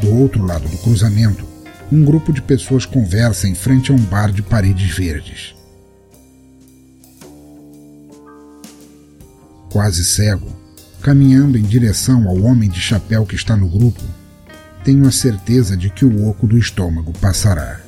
Do 0.00 0.14
outro 0.14 0.44
lado 0.44 0.68
do 0.68 0.76
cruzamento, 0.78 1.44
um 1.90 2.04
grupo 2.04 2.32
de 2.32 2.42
pessoas 2.42 2.84
conversa 2.84 3.48
em 3.48 3.54
frente 3.54 3.90
a 3.90 3.94
um 3.94 3.98
bar 3.98 4.30
de 4.30 4.42
paredes 4.42 4.94
verdes. 4.94 5.55
Quase 9.76 10.06
cego, 10.06 10.48
caminhando 11.02 11.58
em 11.58 11.62
direção 11.62 12.26
ao 12.26 12.40
homem 12.40 12.66
de 12.66 12.80
chapéu 12.80 13.26
que 13.26 13.34
está 13.34 13.54
no 13.54 13.68
grupo, 13.68 14.00
tenho 14.82 15.06
a 15.06 15.10
certeza 15.10 15.76
de 15.76 15.90
que 15.90 16.02
o 16.02 16.26
oco 16.26 16.46
do 16.46 16.56
estômago 16.56 17.12
passará. 17.20 17.82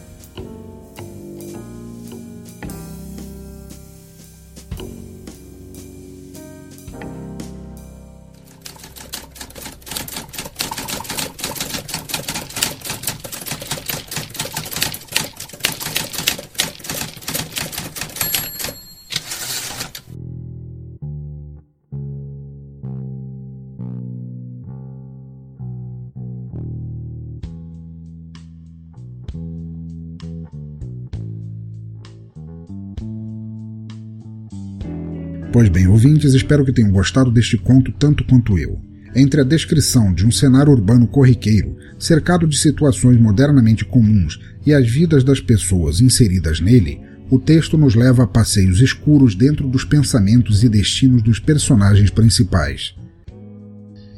Pois 35.58 35.68
bem, 35.68 35.88
ouvintes, 35.88 36.34
espero 36.34 36.64
que 36.64 36.72
tenham 36.72 36.92
gostado 36.92 37.32
deste 37.32 37.58
conto 37.58 37.90
tanto 37.90 38.22
quanto 38.22 38.56
eu. 38.56 38.80
Entre 39.12 39.40
a 39.40 39.44
descrição 39.44 40.14
de 40.14 40.24
um 40.24 40.30
cenário 40.30 40.70
urbano 40.70 41.04
corriqueiro, 41.04 41.76
cercado 41.98 42.46
de 42.46 42.56
situações 42.56 43.20
modernamente 43.20 43.84
comuns, 43.84 44.38
e 44.64 44.72
as 44.72 44.88
vidas 44.88 45.24
das 45.24 45.40
pessoas 45.40 46.00
inseridas 46.00 46.60
nele, 46.60 47.00
o 47.28 47.40
texto 47.40 47.76
nos 47.76 47.96
leva 47.96 48.22
a 48.22 48.26
passeios 48.28 48.80
escuros 48.80 49.34
dentro 49.34 49.66
dos 49.66 49.84
pensamentos 49.84 50.62
e 50.62 50.68
destinos 50.68 51.22
dos 51.22 51.40
personagens 51.40 52.08
principais. 52.08 52.94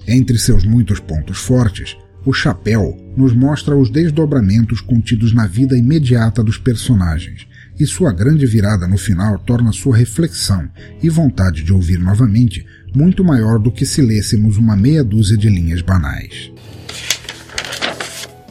Entre 0.07 0.39
seus 0.39 0.63
muitos 0.63 1.01
pontos 1.01 1.39
fortes, 1.39 1.97
o 2.27 2.35
chapéu 2.35 2.95
nos 3.17 3.33
mostra 3.33 3.75
os 3.75 3.89
desdobramentos 3.89 4.83
contidos 4.83 5.33
na 5.33 5.47
vida 5.47 5.75
imediata 5.75 6.45
dos 6.45 6.59
personagens, 6.59 7.47
e 7.81 7.87
sua 7.87 8.13
grande 8.13 8.45
virada 8.45 8.87
no 8.87 8.99
final 8.99 9.39
torna 9.39 9.73
sua 9.73 9.97
reflexão 9.97 10.69
e 11.03 11.09
vontade 11.09 11.65
de 11.65 11.73
ouvir 11.73 11.99
novamente 11.99 12.67
muito 12.95 13.25
maior 13.25 13.59
do 13.59 13.73
que 13.73 13.87
se 13.87 14.03
lêssemos 14.03 14.59
uma 14.59 14.77
meia 14.77 15.03
dúzia 15.03 15.37
de 15.37 15.49
linhas 15.49 15.81
banais. 15.81 16.53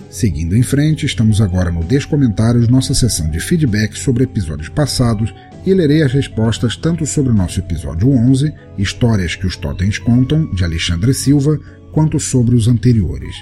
Seguindo 0.10 0.56
em 0.56 0.64
frente, 0.64 1.06
estamos 1.06 1.40
agora 1.40 1.72
no 1.72 1.84
Descomentários, 1.84 2.68
nossa 2.68 2.94
sessão 2.94 3.30
de 3.30 3.40
feedback 3.40 3.98
sobre 3.98 4.24
episódios 4.24 4.68
passados, 4.68 5.34
e 5.66 5.74
lerei 5.74 6.02
as 6.02 6.12
respostas 6.12 6.76
tanto 6.76 7.06
sobre 7.06 7.32
o 7.32 7.36
nosso 7.36 7.60
episódio 7.60 8.10
11, 8.10 8.52
Histórias 8.78 9.36
que 9.36 9.46
os 9.46 9.56
Totens 9.56 9.98
Contam, 10.00 10.50
de 10.54 10.64
Alexandre 10.64 11.14
Silva, 11.14 11.60
quanto 11.92 12.20
sobre 12.20 12.56
os 12.56 12.68
anteriores. 12.68 13.36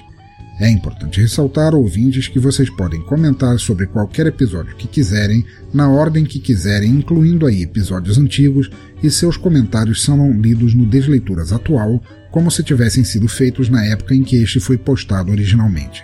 É 0.60 0.70
importante 0.70 1.22
ressaltar, 1.22 1.76
ouvintes, 1.76 2.28
que 2.28 2.40
vocês 2.40 2.70
podem 2.70 3.00
comentar 3.02 3.60
sobre 3.60 3.86
qualquer 3.86 4.26
episódio 4.26 4.76
que 4.76 4.88
quiserem, 4.88 5.46
na 5.72 5.88
ordem 5.90 6.26
que 6.26 6.40
quiserem, 6.40 6.90
incluindo 6.90 7.46
aí 7.46 7.62
episódios 7.62 8.18
antigos, 8.18 8.70
e 9.04 9.12
seus 9.12 9.38
comentários 9.38 10.04
serão 10.04 10.32
lidos 10.32 10.74
no 10.74 10.86
Desleituras 10.86 11.54
atual, 11.54 12.02
como 12.32 12.50
se 12.50 12.64
tivessem 12.64 13.04
sido 13.04 13.28
feitos 13.28 13.70
na 13.70 13.86
época 13.86 14.16
em 14.16 14.24
que 14.24 14.36
este 14.38 14.60
foi 14.60 14.78
postado 14.78 15.32
originalmente. 15.32 16.04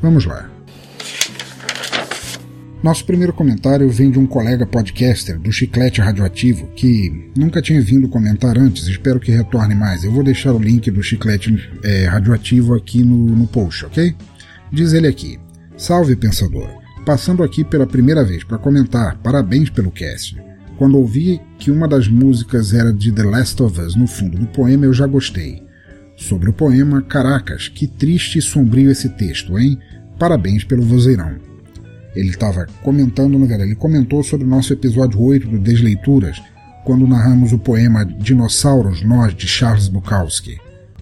Vamos 0.00 0.24
lá. 0.24 0.51
Nosso 2.82 3.04
primeiro 3.04 3.32
comentário 3.32 3.88
vem 3.88 4.10
de 4.10 4.18
um 4.18 4.26
colega 4.26 4.66
podcaster 4.66 5.38
do 5.38 5.52
Chiclete 5.52 6.00
Radioativo 6.00 6.66
que 6.74 7.30
nunca 7.36 7.62
tinha 7.62 7.80
vindo 7.80 8.08
comentar 8.08 8.58
antes, 8.58 8.88
espero 8.88 9.20
que 9.20 9.30
retorne 9.30 9.72
mais. 9.72 10.02
Eu 10.02 10.10
vou 10.10 10.24
deixar 10.24 10.52
o 10.52 10.58
link 10.58 10.90
do 10.90 11.00
Chiclete 11.00 11.70
é, 11.84 12.06
Radioativo 12.06 12.74
aqui 12.74 13.04
no, 13.04 13.36
no 13.36 13.46
post, 13.46 13.86
ok? 13.86 14.16
Diz 14.72 14.92
ele 14.92 15.06
aqui: 15.06 15.38
Salve 15.76 16.16
pensador! 16.16 16.68
Passando 17.06 17.44
aqui 17.44 17.62
pela 17.62 17.86
primeira 17.86 18.24
vez 18.24 18.42
para 18.42 18.58
comentar, 18.58 19.16
parabéns 19.18 19.70
pelo 19.70 19.92
cast. 19.92 20.36
Quando 20.76 20.98
ouvi 20.98 21.40
que 21.60 21.70
uma 21.70 21.86
das 21.86 22.08
músicas 22.08 22.74
era 22.74 22.92
de 22.92 23.12
The 23.12 23.22
Last 23.22 23.62
of 23.62 23.80
Us 23.80 23.94
no 23.94 24.08
fundo 24.08 24.36
do 24.36 24.46
poema, 24.46 24.86
eu 24.86 24.92
já 24.92 25.06
gostei. 25.06 25.62
Sobre 26.16 26.50
o 26.50 26.52
poema, 26.52 27.00
caracas, 27.00 27.68
que 27.68 27.86
triste 27.86 28.38
e 28.38 28.42
sombrio 28.42 28.90
esse 28.90 29.08
texto, 29.10 29.56
hein? 29.56 29.78
Parabéns 30.18 30.64
pelo 30.64 30.82
vozeirão. 30.82 31.51
Ele 32.14 32.30
estava 32.30 32.66
comentando, 32.82 33.38
na 33.38 33.46
verdade, 33.46 33.70
ele 33.70 33.76
comentou 33.76 34.22
sobre 34.22 34.46
o 34.46 34.50
nosso 34.50 34.72
episódio 34.72 35.20
8 35.20 35.48
do 35.48 35.58
Desleituras, 35.58 36.42
quando 36.84 37.06
narramos 37.06 37.52
o 37.52 37.58
poema 37.58 38.04
Dinossauros 38.04 39.02
Nós, 39.02 39.34
de 39.34 39.46
Charles 39.46 39.88
Bukowski. 39.88 40.58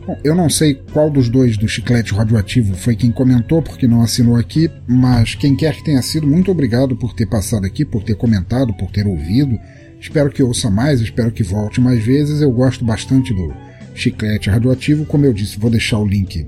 Bom, 0.06 0.18
eu 0.24 0.34
não 0.34 0.48
sei 0.48 0.74
qual 0.74 1.10
dos 1.10 1.28
dois 1.28 1.56
do 1.56 1.68
chiclete 1.68 2.14
radioativo 2.14 2.74
foi 2.74 2.96
quem 2.96 3.10
comentou, 3.10 3.60
porque 3.60 3.86
não 3.86 4.02
assinou 4.02 4.36
aqui, 4.36 4.70
mas 4.86 5.34
quem 5.34 5.54
quer 5.54 5.74
que 5.74 5.84
tenha 5.84 6.00
sido, 6.00 6.26
muito 6.26 6.50
obrigado 6.50 6.96
por 6.96 7.12
ter 7.12 7.26
passado 7.26 7.66
aqui, 7.66 7.84
por 7.84 8.02
ter 8.02 8.14
comentado, 8.14 8.72
por 8.74 8.90
ter 8.90 9.06
ouvido. 9.06 9.58
Espero 10.00 10.30
que 10.30 10.42
ouça 10.42 10.70
mais, 10.70 11.00
espero 11.00 11.30
que 11.30 11.42
volte 11.42 11.80
mais 11.80 12.02
vezes. 12.02 12.40
Eu 12.40 12.50
gosto 12.50 12.84
bastante 12.84 13.34
do 13.34 13.52
chiclete 13.94 14.48
radioativo. 14.48 15.04
Como 15.04 15.26
eu 15.26 15.32
disse, 15.32 15.58
vou 15.58 15.70
deixar 15.70 15.98
o 15.98 16.06
link 16.06 16.46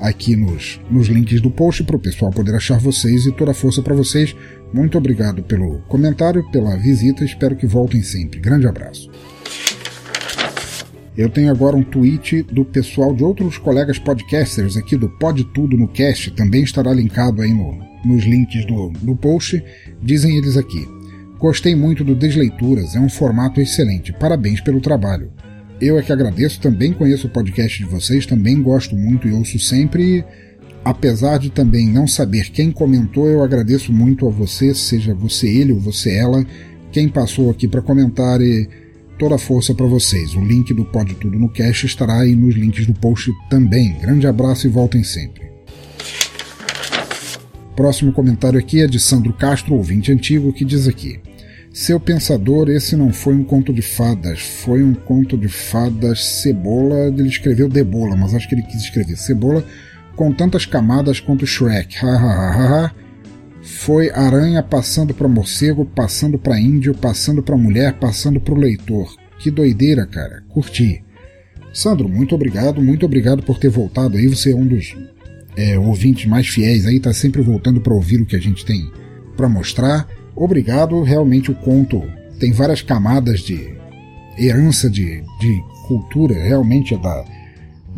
aqui 0.00 0.36
nos, 0.36 0.80
nos 0.90 1.08
links 1.08 1.40
do 1.40 1.50
post 1.50 1.84
para 1.84 1.96
o 1.96 2.00
pessoal 2.00 2.30
poder 2.30 2.54
achar 2.54 2.78
vocês 2.78 3.26
e 3.26 3.32
toda 3.32 3.50
a 3.50 3.54
força 3.54 3.82
para 3.82 3.94
vocês. 3.94 4.34
Muito 4.72 4.98
obrigado 4.98 5.42
pelo 5.42 5.78
comentário, 5.88 6.48
pela 6.50 6.76
visita, 6.76 7.24
espero 7.24 7.56
que 7.56 7.66
voltem 7.66 8.02
sempre. 8.02 8.40
Grande 8.40 8.66
abraço. 8.66 9.10
Eu 11.16 11.28
tenho 11.28 11.50
agora 11.50 11.74
um 11.74 11.82
tweet 11.82 12.44
do 12.44 12.64
pessoal 12.64 13.12
de 13.12 13.24
outros 13.24 13.58
colegas 13.58 13.98
podcasters 13.98 14.76
aqui 14.76 14.96
do 14.96 15.08
Pod 15.08 15.42
Tudo 15.52 15.76
no 15.76 15.88
Cast, 15.88 16.30
também 16.30 16.62
estará 16.62 16.92
linkado 16.92 17.42
aí 17.42 17.52
no, 17.52 17.76
nos 18.04 18.24
links 18.24 18.64
do, 18.66 18.90
do 19.02 19.16
post. 19.16 19.60
Dizem 20.00 20.36
eles 20.36 20.56
aqui. 20.56 20.86
Gostei 21.38 21.74
muito 21.74 22.04
do 22.04 22.14
Desleituras, 22.14 22.94
é 22.94 23.00
um 23.00 23.08
formato 23.08 23.60
excelente. 23.60 24.12
Parabéns 24.12 24.60
pelo 24.60 24.80
trabalho. 24.80 25.32
Eu 25.80 25.96
é 25.96 26.02
que 26.02 26.12
agradeço, 26.12 26.60
também 26.60 26.92
conheço 26.92 27.28
o 27.28 27.30
podcast 27.30 27.78
de 27.78 27.88
vocês, 27.88 28.26
também 28.26 28.60
gosto 28.60 28.96
muito 28.96 29.28
e 29.28 29.32
ouço 29.32 29.58
sempre. 29.60 30.24
Apesar 30.84 31.38
de 31.38 31.50
também 31.50 31.86
não 31.88 32.06
saber 32.06 32.50
quem 32.50 32.72
comentou, 32.72 33.28
eu 33.28 33.42
agradeço 33.42 33.92
muito 33.92 34.26
a 34.26 34.30
você, 34.30 34.74
seja 34.74 35.14
você 35.14 35.46
ele 35.46 35.72
ou 35.72 35.78
você 35.78 36.16
ela, 36.16 36.44
quem 36.90 37.08
passou 37.08 37.50
aqui 37.50 37.68
para 37.68 37.82
comentar 37.82 38.40
e 38.40 38.68
toda 39.18 39.36
a 39.36 39.38
força 39.38 39.72
para 39.72 39.86
vocês. 39.86 40.34
O 40.34 40.40
link 40.40 40.74
do 40.74 40.84
Pode 40.84 41.14
Tudo 41.14 41.38
no 41.38 41.48
Cash 41.48 41.84
estará 41.84 42.20
aí 42.20 42.34
nos 42.34 42.56
links 42.56 42.86
do 42.86 42.94
post 42.94 43.30
também. 43.48 43.96
Grande 44.00 44.26
abraço 44.26 44.66
e 44.66 44.70
voltem 44.70 45.04
sempre. 45.04 45.48
Próximo 47.76 48.12
comentário 48.12 48.58
aqui 48.58 48.80
é 48.80 48.88
de 48.88 48.98
Sandro 48.98 49.32
Castro, 49.32 49.74
ouvinte 49.74 50.10
antigo, 50.10 50.52
que 50.52 50.64
diz 50.64 50.88
aqui: 50.88 51.20
Seu 51.72 52.00
pensador, 52.00 52.68
esse 52.68 52.96
não 52.96 53.12
foi 53.12 53.34
um 53.34 53.44
conto 53.44 53.72
de 53.72 53.82
fadas, 53.82 54.40
foi 54.40 54.82
um 54.82 54.94
conto 54.94 55.36
de 55.36 55.48
fadas 55.48 56.24
cebola. 56.24 57.08
Ele 57.08 57.28
escreveu 57.28 57.68
debola, 57.68 58.16
mas 58.16 58.34
acho 58.34 58.48
que 58.48 58.54
ele 58.54 58.62
quis 58.62 58.82
escrever 58.82 59.16
cebola 59.16 59.64
com 60.16 60.32
tantas 60.32 60.66
camadas 60.66 61.20
quanto 61.20 61.46
Shrek. 61.46 61.96
Foi 63.62 64.10
aranha 64.10 64.62
passando 64.62 65.14
para 65.14 65.28
morcego, 65.28 65.84
passando 65.84 66.38
para 66.38 66.58
índio, 66.58 66.94
passando 66.94 67.42
para 67.42 67.56
mulher, 67.56 67.98
passando 67.98 68.40
para 68.40 68.54
o 68.54 68.58
leitor. 68.58 69.14
Que 69.38 69.50
doideira, 69.50 70.06
cara. 70.06 70.42
Curti. 70.48 71.04
Sandro, 71.72 72.08
muito 72.08 72.34
obrigado, 72.34 72.82
muito 72.82 73.06
obrigado 73.06 73.42
por 73.42 73.58
ter 73.58 73.68
voltado 73.68 74.16
aí. 74.16 74.26
Você 74.26 74.52
é 74.52 74.56
um 74.56 74.66
dos 74.66 74.96
é, 75.56 75.78
ouvintes 75.78 76.26
mais 76.26 76.48
fiéis 76.48 76.86
aí, 76.86 76.98
tá 76.98 77.12
sempre 77.12 77.42
voltando 77.42 77.80
para 77.80 77.94
ouvir 77.94 78.20
o 78.20 78.26
que 78.26 78.34
a 78.34 78.40
gente 78.40 78.64
tem 78.64 78.90
para 79.36 79.48
mostrar. 79.48 80.08
Obrigado, 80.40 81.02
realmente 81.02 81.50
o 81.50 81.54
conto 81.54 82.02
tem 82.38 82.52
várias 82.52 82.80
camadas 82.80 83.40
de 83.40 83.76
herança 84.38 84.88
de, 84.88 85.22
de 85.40 85.64
cultura, 85.88 86.34
realmente 86.34 86.94
é 86.94 86.98
da 86.98 87.24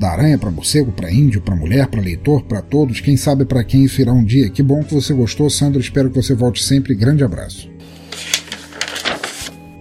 da 0.00 0.12
aranha 0.12 0.38
para 0.38 0.50
morcego, 0.50 0.90
para 0.90 1.12
índio, 1.12 1.42
para 1.42 1.54
mulher, 1.54 1.86
para 1.86 2.00
leitor, 2.00 2.42
para 2.44 2.62
todos, 2.62 3.00
quem 3.00 3.18
sabe 3.18 3.44
para 3.44 3.62
quem 3.62 3.84
isso 3.84 4.00
irá 4.00 4.14
um 4.14 4.24
dia. 4.24 4.48
Que 4.48 4.62
bom 4.62 4.82
que 4.82 4.94
você 4.94 5.12
gostou, 5.12 5.50
Sandro. 5.50 5.78
Espero 5.78 6.08
que 6.08 6.16
você 6.16 6.34
volte 6.34 6.62
sempre. 6.62 6.94
Grande 6.94 7.22
abraço. 7.22 7.70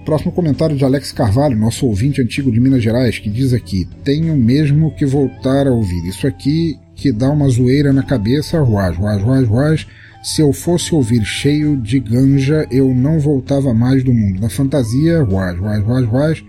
Próximo 0.04 0.34
comentário 0.34 0.76
de 0.76 0.84
Alex 0.84 1.14
Carvalho, 1.14 1.56
nosso 1.56 1.86
ouvinte 1.86 2.22
antigo 2.22 2.52
de 2.52 2.60
Minas 2.60 2.84
Gerais, 2.84 3.18
que 3.18 3.30
diz 3.30 3.54
aqui: 3.54 3.88
Tenho 4.04 4.36
mesmo 4.36 4.94
que 4.96 5.06
voltar 5.06 5.68
a 5.68 5.72
ouvir 5.72 6.06
isso 6.06 6.28
aqui, 6.28 6.78
que 7.00 7.12
dá 7.12 7.30
uma 7.30 7.50
zoeira 7.50 7.94
na 7.94 8.04
cabeça, 8.04 8.60
ruaz, 8.60 8.96
ruaz, 8.96 9.22
ruaz, 9.22 9.48
ruaz. 9.48 9.88
Se 10.22 10.42
eu 10.42 10.52
fosse 10.52 10.94
ouvir 10.94 11.24
cheio 11.24 11.78
de 11.78 12.00
ganja, 12.00 12.68
eu 12.70 12.94
não 12.94 13.20
voltava 13.20 13.74
mais 13.74 14.04
do 14.04 14.14
mundo 14.14 14.42
da 14.42 14.50
fantasia, 14.50 15.24
ruaz, 15.24 15.58
ruaz, 15.58 15.84
ruaz, 15.84 16.06
ruaz. 16.06 16.44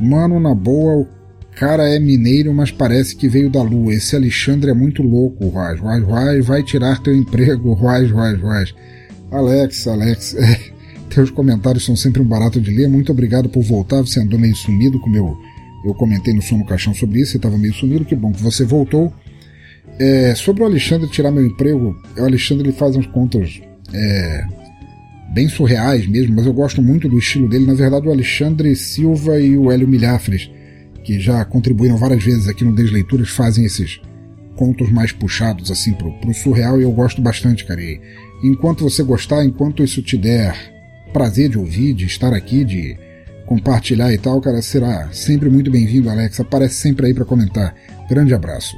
Mano, 0.00 0.38
na 0.38 0.54
boa, 0.54 1.06
Cara 1.54 1.86
é 1.88 1.98
mineiro, 1.98 2.52
mas 2.54 2.70
parece 2.70 3.14
que 3.14 3.28
veio 3.28 3.50
da 3.50 3.62
lua. 3.62 3.94
Esse 3.94 4.16
Alexandre 4.16 4.70
é 4.70 4.74
muito 4.74 5.02
louco, 5.02 5.46
Ruaz. 5.48 5.78
Ruaz, 5.78 6.02
Ruaz, 6.02 6.46
vai 6.46 6.62
tirar 6.62 7.02
teu 7.02 7.14
emprego, 7.14 7.74
Ruaz, 7.74 8.10
Ruaz, 8.10 8.40
Ruaz. 8.40 8.74
Alex, 9.30 9.86
Alex, 9.86 10.34
é, 10.36 10.58
teus 11.10 11.30
comentários 11.30 11.84
são 11.84 11.94
sempre 11.94 12.22
um 12.22 12.24
barato 12.24 12.60
de 12.60 12.70
ler. 12.70 12.88
Muito 12.88 13.12
obrigado 13.12 13.48
por 13.48 13.62
voltar. 13.62 14.00
Você 14.00 14.20
andou 14.20 14.38
meio 14.38 14.56
sumido, 14.56 14.98
como 14.98 15.14
eu, 15.14 15.36
eu 15.84 15.94
comentei 15.94 16.32
no 16.32 16.40
som 16.40 16.56
no 16.56 16.64
caixão 16.64 16.94
sobre 16.94 17.20
isso. 17.20 17.32
Você 17.32 17.36
estava 17.36 17.58
meio 17.58 17.74
sumido, 17.74 18.04
que 18.04 18.16
bom 18.16 18.32
que 18.32 18.42
você 18.42 18.64
voltou. 18.64 19.12
É, 19.98 20.34
sobre 20.34 20.62
o 20.62 20.66
Alexandre 20.66 21.08
tirar 21.08 21.30
meu 21.30 21.44
emprego, 21.44 21.96
o 22.16 22.24
Alexandre 22.24 22.68
ele 22.68 22.76
faz 22.76 22.96
uns 22.96 23.06
contos 23.06 23.60
é, 23.92 24.44
bem 25.32 25.48
surreais 25.48 26.06
mesmo, 26.06 26.34
mas 26.34 26.46
eu 26.46 26.52
gosto 26.52 26.82
muito 26.82 27.08
do 27.08 27.18
estilo 27.18 27.48
dele. 27.48 27.66
Na 27.66 27.74
verdade, 27.74 28.08
o 28.08 28.10
Alexandre 28.10 28.74
Silva 28.74 29.38
e 29.38 29.56
o 29.56 29.70
Hélio 29.70 29.86
Milhafres 29.86 30.50
que 31.02 31.18
já 31.20 31.44
contribuíram 31.44 31.96
várias 31.96 32.22
vezes 32.22 32.48
aqui 32.48 32.64
no 32.64 32.74
Desleituras, 32.74 33.30
fazem 33.30 33.64
esses 33.64 34.00
contos 34.56 34.90
mais 34.90 35.12
puxados 35.12 35.70
assim 35.70 35.92
pro, 35.92 36.12
pro 36.12 36.34
surreal 36.34 36.80
e 36.80 36.84
eu 36.84 36.92
gosto 36.92 37.20
bastante, 37.20 37.64
cara. 37.64 37.80
E 37.80 38.00
enquanto 38.42 38.84
você 38.84 39.02
gostar, 39.02 39.44
enquanto 39.44 39.82
isso 39.82 40.02
te 40.02 40.16
der 40.16 40.54
prazer 41.12 41.48
de 41.48 41.58
ouvir, 41.58 41.94
de 41.94 42.06
estar 42.06 42.32
aqui, 42.32 42.64
de 42.64 42.96
compartilhar 43.46 44.12
e 44.12 44.18
tal, 44.18 44.40
cara, 44.40 44.62
será 44.62 45.10
sempre 45.12 45.50
muito 45.50 45.70
bem-vindo, 45.70 46.08
Alex. 46.08 46.38
Aparece 46.40 46.76
sempre 46.76 47.06
aí 47.06 47.14
para 47.14 47.24
comentar. 47.24 47.74
Grande 48.08 48.32
abraço. 48.34 48.76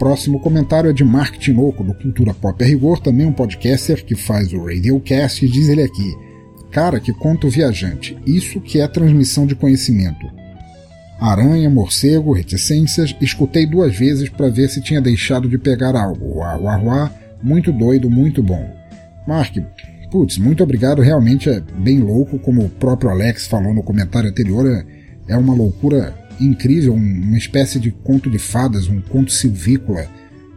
Próximo 0.00 0.40
comentário 0.40 0.88
é 0.88 0.94
de 0.94 1.04
Mark 1.04 1.36
Tinoco, 1.36 1.84
do 1.84 1.92
Cultura 1.92 2.32
Pop 2.32 2.64
a 2.64 2.66
Rigor, 2.66 3.00
também 3.00 3.26
um 3.26 3.32
podcaster 3.34 4.02
que 4.02 4.14
faz 4.14 4.50
o 4.50 4.64
Radiocast, 4.64 5.44
e 5.44 5.48
diz 5.48 5.68
ele 5.68 5.82
aqui. 5.82 6.16
Cara, 6.70 6.98
que 6.98 7.12
conto 7.12 7.50
viajante. 7.50 8.16
Isso 8.26 8.62
que 8.62 8.80
é 8.80 8.88
transmissão 8.88 9.44
de 9.44 9.54
conhecimento. 9.54 10.26
Aranha, 11.20 11.68
morcego, 11.68 12.32
reticências, 12.32 13.14
escutei 13.20 13.66
duas 13.66 13.94
vezes 13.94 14.30
para 14.30 14.48
ver 14.48 14.70
se 14.70 14.80
tinha 14.80 15.02
deixado 15.02 15.50
de 15.50 15.58
pegar 15.58 15.94
algo. 15.94 16.38
Uá, 16.38 16.56
uá, 16.56 16.78
uá, 16.78 17.14
muito 17.42 17.70
doido, 17.70 18.08
muito 18.08 18.42
bom. 18.42 18.74
Mark, 19.28 19.54
putz, 20.10 20.38
muito 20.38 20.62
obrigado, 20.62 21.02
realmente 21.02 21.50
é 21.50 21.60
bem 21.60 22.00
louco, 22.00 22.38
como 22.38 22.64
o 22.64 22.70
próprio 22.70 23.10
Alex 23.10 23.46
falou 23.46 23.74
no 23.74 23.82
comentário 23.82 24.30
anterior, 24.30 24.66
é, 24.66 24.82
é 25.34 25.36
uma 25.36 25.54
loucura 25.54 26.14
incrível, 26.40 26.94
uma 26.94 27.38
espécie 27.38 27.78
de 27.78 27.90
conto 27.90 28.30
de 28.30 28.38
fadas, 28.38 28.88
um 28.88 29.00
conto 29.00 29.32
silvícola 29.32 30.08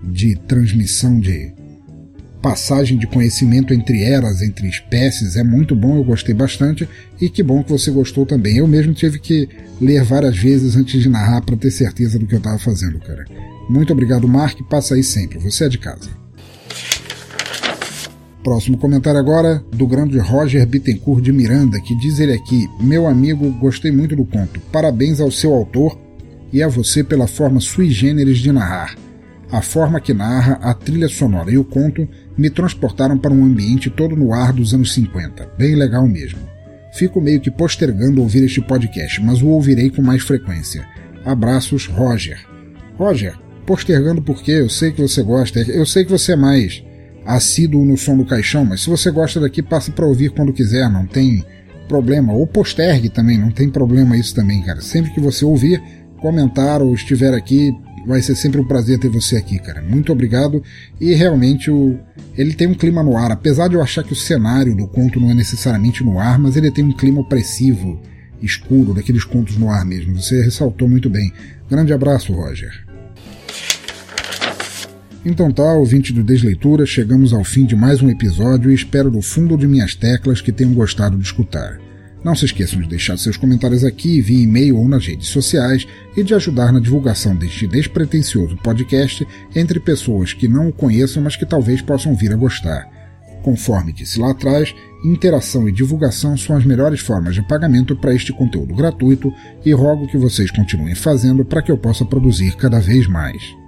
de 0.04 0.36
transmissão 0.36 1.20
de, 1.20 1.54
passagem 2.44 2.98
de 2.98 3.08
conhecimento 3.08 3.74
entre 3.74 4.04
eras, 4.04 4.42
entre 4.42 4.68
espécies, 4.68 5.38
é 5.38 5.44
muito 5.44 5.74
bom, 5.74 5.96
eu 5.96 6.04
gostei 6.04 6.36
bastante 6.36 6.88
e 7.20 7.30
que 7.30 7.42
bom 7.42 7.64
que 7.64 7.72
você 7.72 7.90
gostou 7.90 8.26
também. 8.26 8.58
Eu 8.58 8.68
mesmo 8.68 8.94
tive 8.94 9.18
que 9.18 9.48
ler 9.80 10.04
várias 10.04 10.38
vezes 10.38 10.76
antes 10.76 11.02
de 11.02 11.08
narrar 11.08 11.42
para 11.42 11.56
ter 11.56 11.72
certeza 11.72 12.20
do 12.20 12.28
que 12.28 12.36
eu 12.36 12.40
estava 12.40 12.60
fazendo, 12.60 13.00
cara. 13.00 13.24
Muito 13.70 13.94
obrigado, 13.94 14.28
Mark, 14.28 14.60
passa 14.70 14.94
aí 14.94 15.04
sempre, 15.04 15.40
você 15.40 15.64
é 15.64 15.70
de 15.70 15.78
casa. 15.78 16.10
Próximo 18.44 18.78
comentário 18.78 19.18
agora 19.18 19.64
do 19.72 19.88
grande 19.88 20.20
Roger 20.20 20.68
Bittencourt 20.68 21.24
de 21.24 21.32
Miranda, 21.32 21.80
que 21.80 21.98
diz 21.98 22.20
ele 22.20 22.34
aqui: 22.34 22.70
Meu 22.78 23.08
amigo, 23.08 23.50
gostei 23.52 23.90
muito 23.90 24.18
do 24.18 24.26
conto. 24.26 24.60
Parabéns 24.70 25.22
ao 25.22 25.32
seu 25.32 25.54
autor 25.54 25.98
e 26.52 26.62
a 26.62 26.68
você 26.68 27.06
pela 27.06 27.26
forma 27.26 27.62
sui 27.62 27.90
generis 27.90 28.40
de 28.40 28.52
narrar. 28.52 28.98
A 29.50 29.62
forma 29.62 30.02
que 30.02 30.14
narra, 30.14 30.60
a 30.62 30.74
trilha 30.74 31.08
sonora 31.08 31.52
e 31.52 31.58
o 31.58 31.64
conto 31.64 32.06
me 32.38 32.50
transportaram 32.50 33.18
para 33.18 33.34
um 33.34 33.46
ambiente 33.46 33.90
todo 33.90 34.14
no 34.14 34.34
ar 34.34 34.52
dos 34.52 34.74
anos 34.74 34.94
50. 34.94 35.52
Bem 35.58 35.76
legal 35.76 36.06
mesmo. 36.06 36.40
Fico 36.94 37.22
meio 37.22 37.40
que 37.40 37.50
postergando 37.50 38.22
ouvir 38.22 38.44
este 38.44 38.60
podcast, 38.60 39.24
mas 39.24 39.42
o 39.42 39.48
ouvirei 39.48 39.90
com 39.90 40.02
mais 40.02 40.22
frequência. 40.22 40.86
Abraços, 41.24 41.88
Roger. 41.88 42.46
Roger, 42.98 43.36
postergando 43.66 44.22
porque 44.22 44.52
eu 44.52 44.70
sei 44.70 44.92
que 44.92 45.02
você 45.02 45.24
gosta, 45.24 45.62
eu 45.62 45.86
sei 45.86 46.04
que 46.04 46.12
você 46.12 46.34
é 46.34 46.36
mais 46.36 46.84
assíduo 47.26 47.86
no 47.86 47.98
som 47.98 48.18
do 48.18 48.26
caixão, 48.26 48.66
mas 48.66 48.82
se 48.82 48.90
você 48.90 49.12
gosta 49.12 49.40
daqui, 49.40 49.62
passa 49.62 49.92
para 49.92 50.06
ouvir 50.06 50.30
quando 50.32 50.54
quiser, 50.54 50.90
não 50.90 51.06
tem 51.06 51.44
problema. 51.88 52.34
Ou 52.34 52.46
postergue 52.48 53.10
também, 53.10 53.38
não 53.38 53.52
tem 53.52 53.70
problema 53.70 54.18
isso 54.18 54.34
também, 54.34 54.62
cara. 54.62 54.82
Sempre 54.82 55.12
que 55.12 55.20
você 55.20 55.46
ouvir, 55.46 55.82
comentar 56.20 56.82
ou 56.82 56.94
estiver 56.94 57.34
aqui, 57.34 57.72
vai 58.06 58.22
ser 58.22 58.36
sempre 58.36 58.60
um 58.60 58.66
prazer 58.66 59.00
ter 59.00 59.10
você 59.10 59.38
aqui, 59.38 59.60
cara. 59.60 59.82
Muito 59.82 60.12
obrigado. 60.12 60.62
E 61.00 61.14
realmente 61.14 61.72
o, 61.72 61.98
ele 62.38 62.54
tem 62.54 62.68
um 62.68 62.74
clima 62.74 63.04
no 63.04 63.18
ar, 63.18 63.32
apesar 63.32 63.68
de 63.68 63.76
eu 63.76 63.82
achar 63.82 64.04
que 64.04 64.14
o 64.14 64.16
cenário 64.16 64.76
do 64.76 64.88
conto 64.88 65.20
não 65.20 65.32
é 65.32 65.34
necessariamente 65.34 66.04
no 66.04 66.20
ar, 66.20 66.38
mas 66.38 66.56
ele 66.56 66.72
tem 66.72 66.84
um 66.84 66.96
clima 66.96 67.22
opressivo, 67.22 68.02
escuro, 68.42 68.94
daqueles 68.94 69.24
contos 69.24 69.58
no 69.58 69.70
ar 69.70 69.86
mesmo. 69.86 70.22
Você 70.22 70.42
ressaltou 70.42 70.88
muito 70.90 71.10
bem. 71.10 71.32
Grande 71.70 71.94
abraço, 71.94 72.34
Roger. 72.34 72.93
Então 75.26 75.50
tá, 75.50 75.74
ouvinte 75.74 76.12
do 76.12 76.22
Desleitura, 76.22 76.86
chegamos 76.86 77.32
ao 77.32 77.46
fim 77.46 77.66
de 77.66 77.78
mais 77.78 78.02
um 78.02 78.10
episódio 78.10 78.70
e 78.70 78.76
espero 78.76 79.10
do 79.10 79.22
fundo 79.22 79.58
de 79.58 79.66
minhas 79.66 79.96
teclas 79.96 80.42
que 80.42 80.52
tenham 80.52 80.74
gostado 80.74 81.18
de 81.18 81.24
escutar. 81.24 81.80
Não 82.22 82.36
se 82.36 82.44
esqueçam 82.44 82.82
de 82.82 82.90
deixar 82.90 83.18
seus 83.18 83.38
comentários 83.38 83.86
aqui 83.86 84.20
via 84.20 84.44
e-mail 84.44 84.78
ou 84.78 84.88
nas 84.88 85.08
redes 85.08 85.30
sociais 85.30 85.88
e 86.18 86.24
de 86.24 86.34
ajudar 86.34 86.74
na 86.74 86.80
divulgação 86.82 87.38
deste 87.38 87.66
despretensioso 87.68 88.58
podcast 88.58 89.26
entre 89.56 89.80
pessoas 89.80 90.34
que 90.34 90.48
não 90.48 90.68
o 90.68 90.74
conheçam, 90.74 91.24
mas 91.24 91.38
que 91.38 91.46
talvez 91.46 91.82
possam 91.82 92.14
vir 92.14 92.34
a 92.34 92.38
gostar. 92.38 92.86
Conforme 93.44 93.94
disse 93.94 94.20
lá 94.20 94.32
atrás, 94.32 94.76
interação 95.06 95.70
e 95.70 95.72
divulgação 95.72 96.36
são 96.36 96.58
as 96.58 96.66
melhores 96.66 97.00
formas 97.00 97.34
de 97.34 97.42
pagamento 97.48 97.96
para 97.96 98.14
este 98.14 98.34
conteúdo 98.34 98.76
gratuito 98.76 99.34
e 99.66 99.72
rogo 99.72 100.08
que 100.08 100.18
vocês 100.18 100.52
continuem 100.52 100.96
fazendo 100.96 101.46
para 101.46 101.62
que 101.62 101.72
eu 101.72 101.78
possa 101.78 102.04
produzir 102.04 102.58
cada 102.58 102.82
vez 102.82 103.08
mais. 103.08 103.63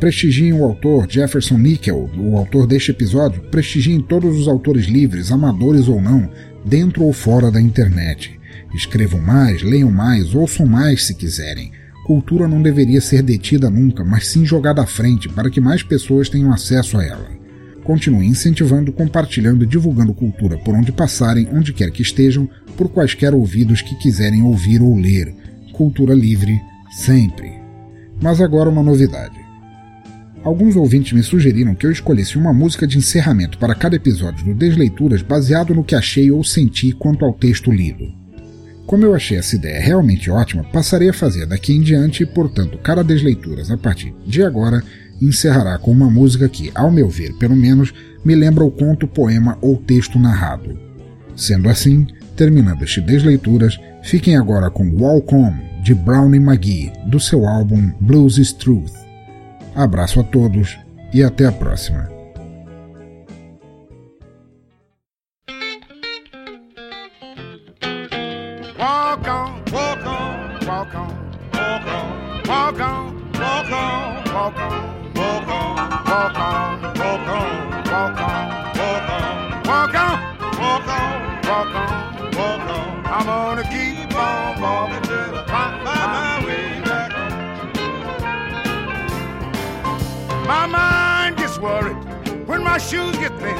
Prestigiem 0.00 0.54
o 0.54 0.64
autor 0.64 1.06
Jefferson 1.06 1.58
Nickel, 1.58 2.10
o 2.16 2.38
autor 2.38 2.66
deste 2.66 2.90
episódio. 2.90 3.42
Prestigiem 3.50 4.00
todos 4.00 4.34
os 4.34 4.48
autores 4.48 4.86
livres, 4.86 5.30
amadores 5.30 5.88
ou 5.88 6.00
não, 6.00 6.26
dentro 6.64 7.04
ou 7.04 7.12
fora 7.12 7.50
da 7.50 7.60
internet. 7.60 8.40
Escrevam 8.74 9.20
mais, 9.20 9.62
leiam 9.62 9.90
mais, 9.90 10.34
ouçam 10.34 10.64
mais 10.64 11.06
se 11.06 11.14
quiserem. 11.14 11.70
Cultura 12.06 12.48
não 12.48 12.62
deveria 12.62 12.98
ser 12.98 13.22
detida 13.22 13.68
nunca, 13.68 14.02
mas 14.02 14.28
sim 14.28 14.42
jogada 14.42 14.80
à 14.80 14.86
frente 14.86 15.28
para 15.28 15.50
que 15.50 15.60
mais 15.60 15.82
pessoas 15.82 16.30
tenham 16.30 16.50
acesso 16.50 16.96
a 16.96 17.04
ela. 17.04 17.28
Continue 17.84 18.26
incentivando, 18.26 18.92
compartilhando 18.92 19.64
e 19.64 19.66
divulgando 19.66 20.14
cultura 20.14 20.56
por 20.56 20.74
onde 20.74 20.92
passarem, 20.92 21.46
onde 21.52 21.74
quer 21.74 21.90
que 21.90 22.00
estejam, 22.00 22.48
por 22.74 22.88
quaisquer 22.88 23.34
ouvidos 23.34 23.82
que 23.82 23.94
quiserem 23.96 24.42
ouvir 24.42 24.80
ou 24.80 24.96
ler. 24.96 25.34
Cultura 25.74 26.14
livre, 26.14 26.58
sempre. 26.90 27.52
Mas 28.18 28.40
agora 28.40 28.70
uma 28.70 28.82
novidade. 28.82 29.39
Alguns 30.42 30.74
ouvintes 30.74 31.12
me 31.12 31.22
sugeriram 31.22 31.74
que 31.74 31.86
eu 31.86 31.92
escolhesse 31.92 32.38
uma 32.38 32.52
música 32.52 32.86
de 32.86 32.96
encerramento 32.96 33.58
para 33.58 33.74
cada 33.74 33.96
episódio 33.96 34.44
do 34.44 34.54
Desleituras 34.54 35.20
baseado 35.20 35.74
no 35.74 35.84
que 35.84 35.94
achei 35.94 36.30
ou 36.30 36.42
senti 36.42 36.92
quanto 36.92 37.26
ao 37.26 37.34
texto 37.34 37.70
lido. 37.70 38.10
Como 38.86 39.04
eu 39.04 39.14
achei 39.14 39.36
essa 39.36 39.54
ideia 39.54 39.80
realmente 39.80 40.30
ótima, 40.30 40.64
passarei 40.64 41.10
a 41.10 41.12
fazer 41.12 41.44
daqui 41.44 41.74
em 41.74 41.82
diante 41.82 42.22
e, 42.22 42.26
portanto, 42.26 42.78
cada 42.78 43.04
Desleituras 43.04 43.70
a 43.70 43.76
partir 43.76 44.14
de 44.26 44.42
agora 44.42 44.82
encerrará 45.20 45.78
com 45.78 45.90
uma 45.90 46.10
música 46.10 46.48
que, 46.48 46.72
ao 46.74 46.90
meu 46.90 47.08
ver, 47.08 47.34
pelo 47.34 47.54
menos, 47.54 47.92
me 48.24 48.34
lembra 48.34 48.64
o 48.64 48.70
conto, 48.70 49.06
poema 49.06 49.58
ou 49.60 49.76
texto 49.76 50.18
narrado. 50.18 50.76
Sendo 51.36 51.68
assim, 51.68 52.06
terminando 52.34 52.82
este 52.82 53.02
Desleituras, 53.02 53.78
fiquem 54.02 54.36
agora 54.36 54.70
com 54.70 54.90
On, 55.02 55.52
de 55.82 55.94
Brownie 55.94 56.40
McGee, 56.40 56.92
do 57.06 57.20
seu 57.20 57.46
álbum 57.46 57.92
Blues 58.00 58.38
is 58.38 58.54
Truth. 58.54 59.09
Abraço 59.74 60.20
a 60.20 60.24
todos 60.24 60.78
e 61.12 61.22
até 61.22 61.46
a 61.46 61.52
próxima. 61.52 62.08
Walk 68.78 69.28
on, 69.28 69.62
walk 69.72 71.10
my 92.70 92.78
shoes 92.78 93.16
get 93.18 93.32
thin. 93.40 93.58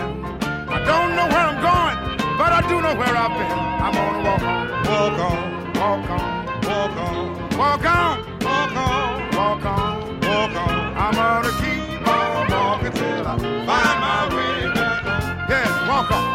I 0.70 0.79
don't 0.90 1.11
know 1.16 1.27
where 1.33 1.46
I'm 1.51 1.61
going, 1.70 1.99
but 2.38 2.51
I 2.59 2.61
do 2.70 2.81
know 2.81 2.94
where 2.94 3.16
I've 3.25 3.35
been. 3.38 3.59
I'm 3.85 3.92
gonna 3.99 4.23
walk 4.29 4.42
on, 4.53 4.68
walk 4.87 5.18
on, 5.27 5.40
walk 5.81 6.11
on, 6.16 6.46
walk 6.70 6.96
on, 7.07 7.35
walk 7.59 7.87
on, 7.96 8.14
walk 8.46 8.77
on, 8.87 9.37
walk 9.37 9.64
on, 9.66 10.20
walk 10.20 10.55
on. 10.62 10.96
I'm 11.05 11.14
gonna 11.23 11.53
keep 11.61 12.07
on 12.07 12.51
walking 12.55 12.92
till 12.92 13.27
I 13.27 13.37
find 13.66 13.96
my 14.07 14.20
way 14.37 14.75
back 14.77 15.03
home. 15.03 15.51
Yeah, 15.51 15.88
walk 15.88 16.12
on. 16.12 16.30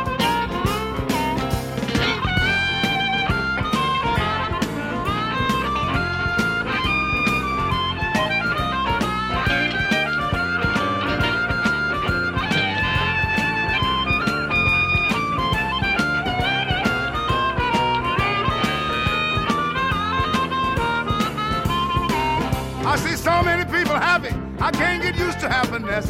I 24.65 24.71
can't 24.71 24.99
get 24.99 25.15
used 25.15 25.39
to 25.41 25.47
happiness. 25.47 26.09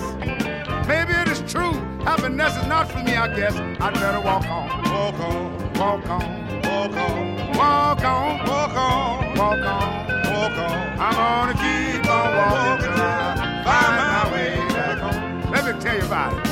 Maybe 0.87 1.11
it 1.11 1.27
is 1.27 1.41
true. 1.51 1.73
Happiness 2.05 2.55
is 2.55 2.65
not 2.67 2.89
for 2.89 2.99
me, 2.99 3.13
I 3.17 3.27
guess. 3.35 3.53
I'd 3.53 3.93
better 3.95 4.21
walk 4.21 4.47
on. 4.47 4.69
Walk 4.95 5.19
on. 5.19 5.73
Walk 5.73 6.07
on. 6.07 6.61
Walk 6.63 6.95
on. 6.95 7.57
Walk 7.57 8.05
on. 8.05 8.47
Walk 8.47 8.75
on. 8.77 9.35
Walk 9.35 9.59
on. 9.59 10.07
Walk 10.31 10.57
on. 10.57 10.99
I'm 11.03 11.15
gonna 11.19 11.53
keep 11.59 12.09
on 12.09 12.27
walking 12.39 12.93
till 12.95 13.03
I 13.03 13.35
find 13.67 13.91
my 14.15 14.23
way 14.31 14.55
back 14.71 14.97
home. 15.03 15.51
Let 15.51 15.61
me 15.65 15.81
tell 15.81 15.97
you 15.97 16.05
about 16.05 16.31
it. 16.31 16.43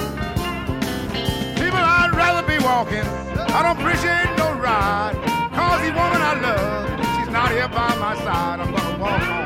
People, 1.56 1.80
I'd 1.80 2.12
rather 2.14 2.46
be 2.46 2.60
walking. 2.66 3.08
I 3.48 3.64
don't 3.64 3.80
appreciate 3.80 4.28
no 4.36 4.52
ride. 4.60 5.16
Cause 5.56 5.80
the 5.80 5.92
woman 5.96 6.22
I 6.22 6.34
love, 6.42 6.90
she's 7.16 7.32
not 7.32 7.50
here 7.52 7.70
by 7.70 7.96
my 7.96 8.14
side. 8.26 8.60
I'm 8.60 8.76
gonna 8.76 9.00
walk 9.00 9.22
on, 9.22 9.43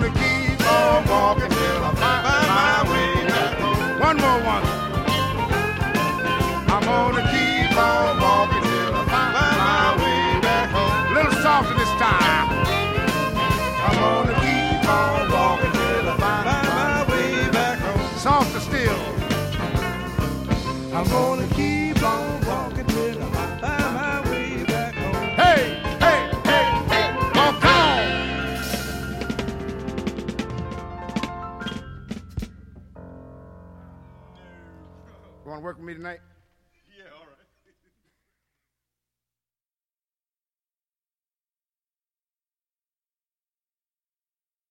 gonna 0.00 0.14
get 0.14 0.27
You 35.58 35.62
wanna 35.62 35.70
work 35.70 35.78
with 35.78 35.86
me 35.86 35.94
tonight? 35.94 36.20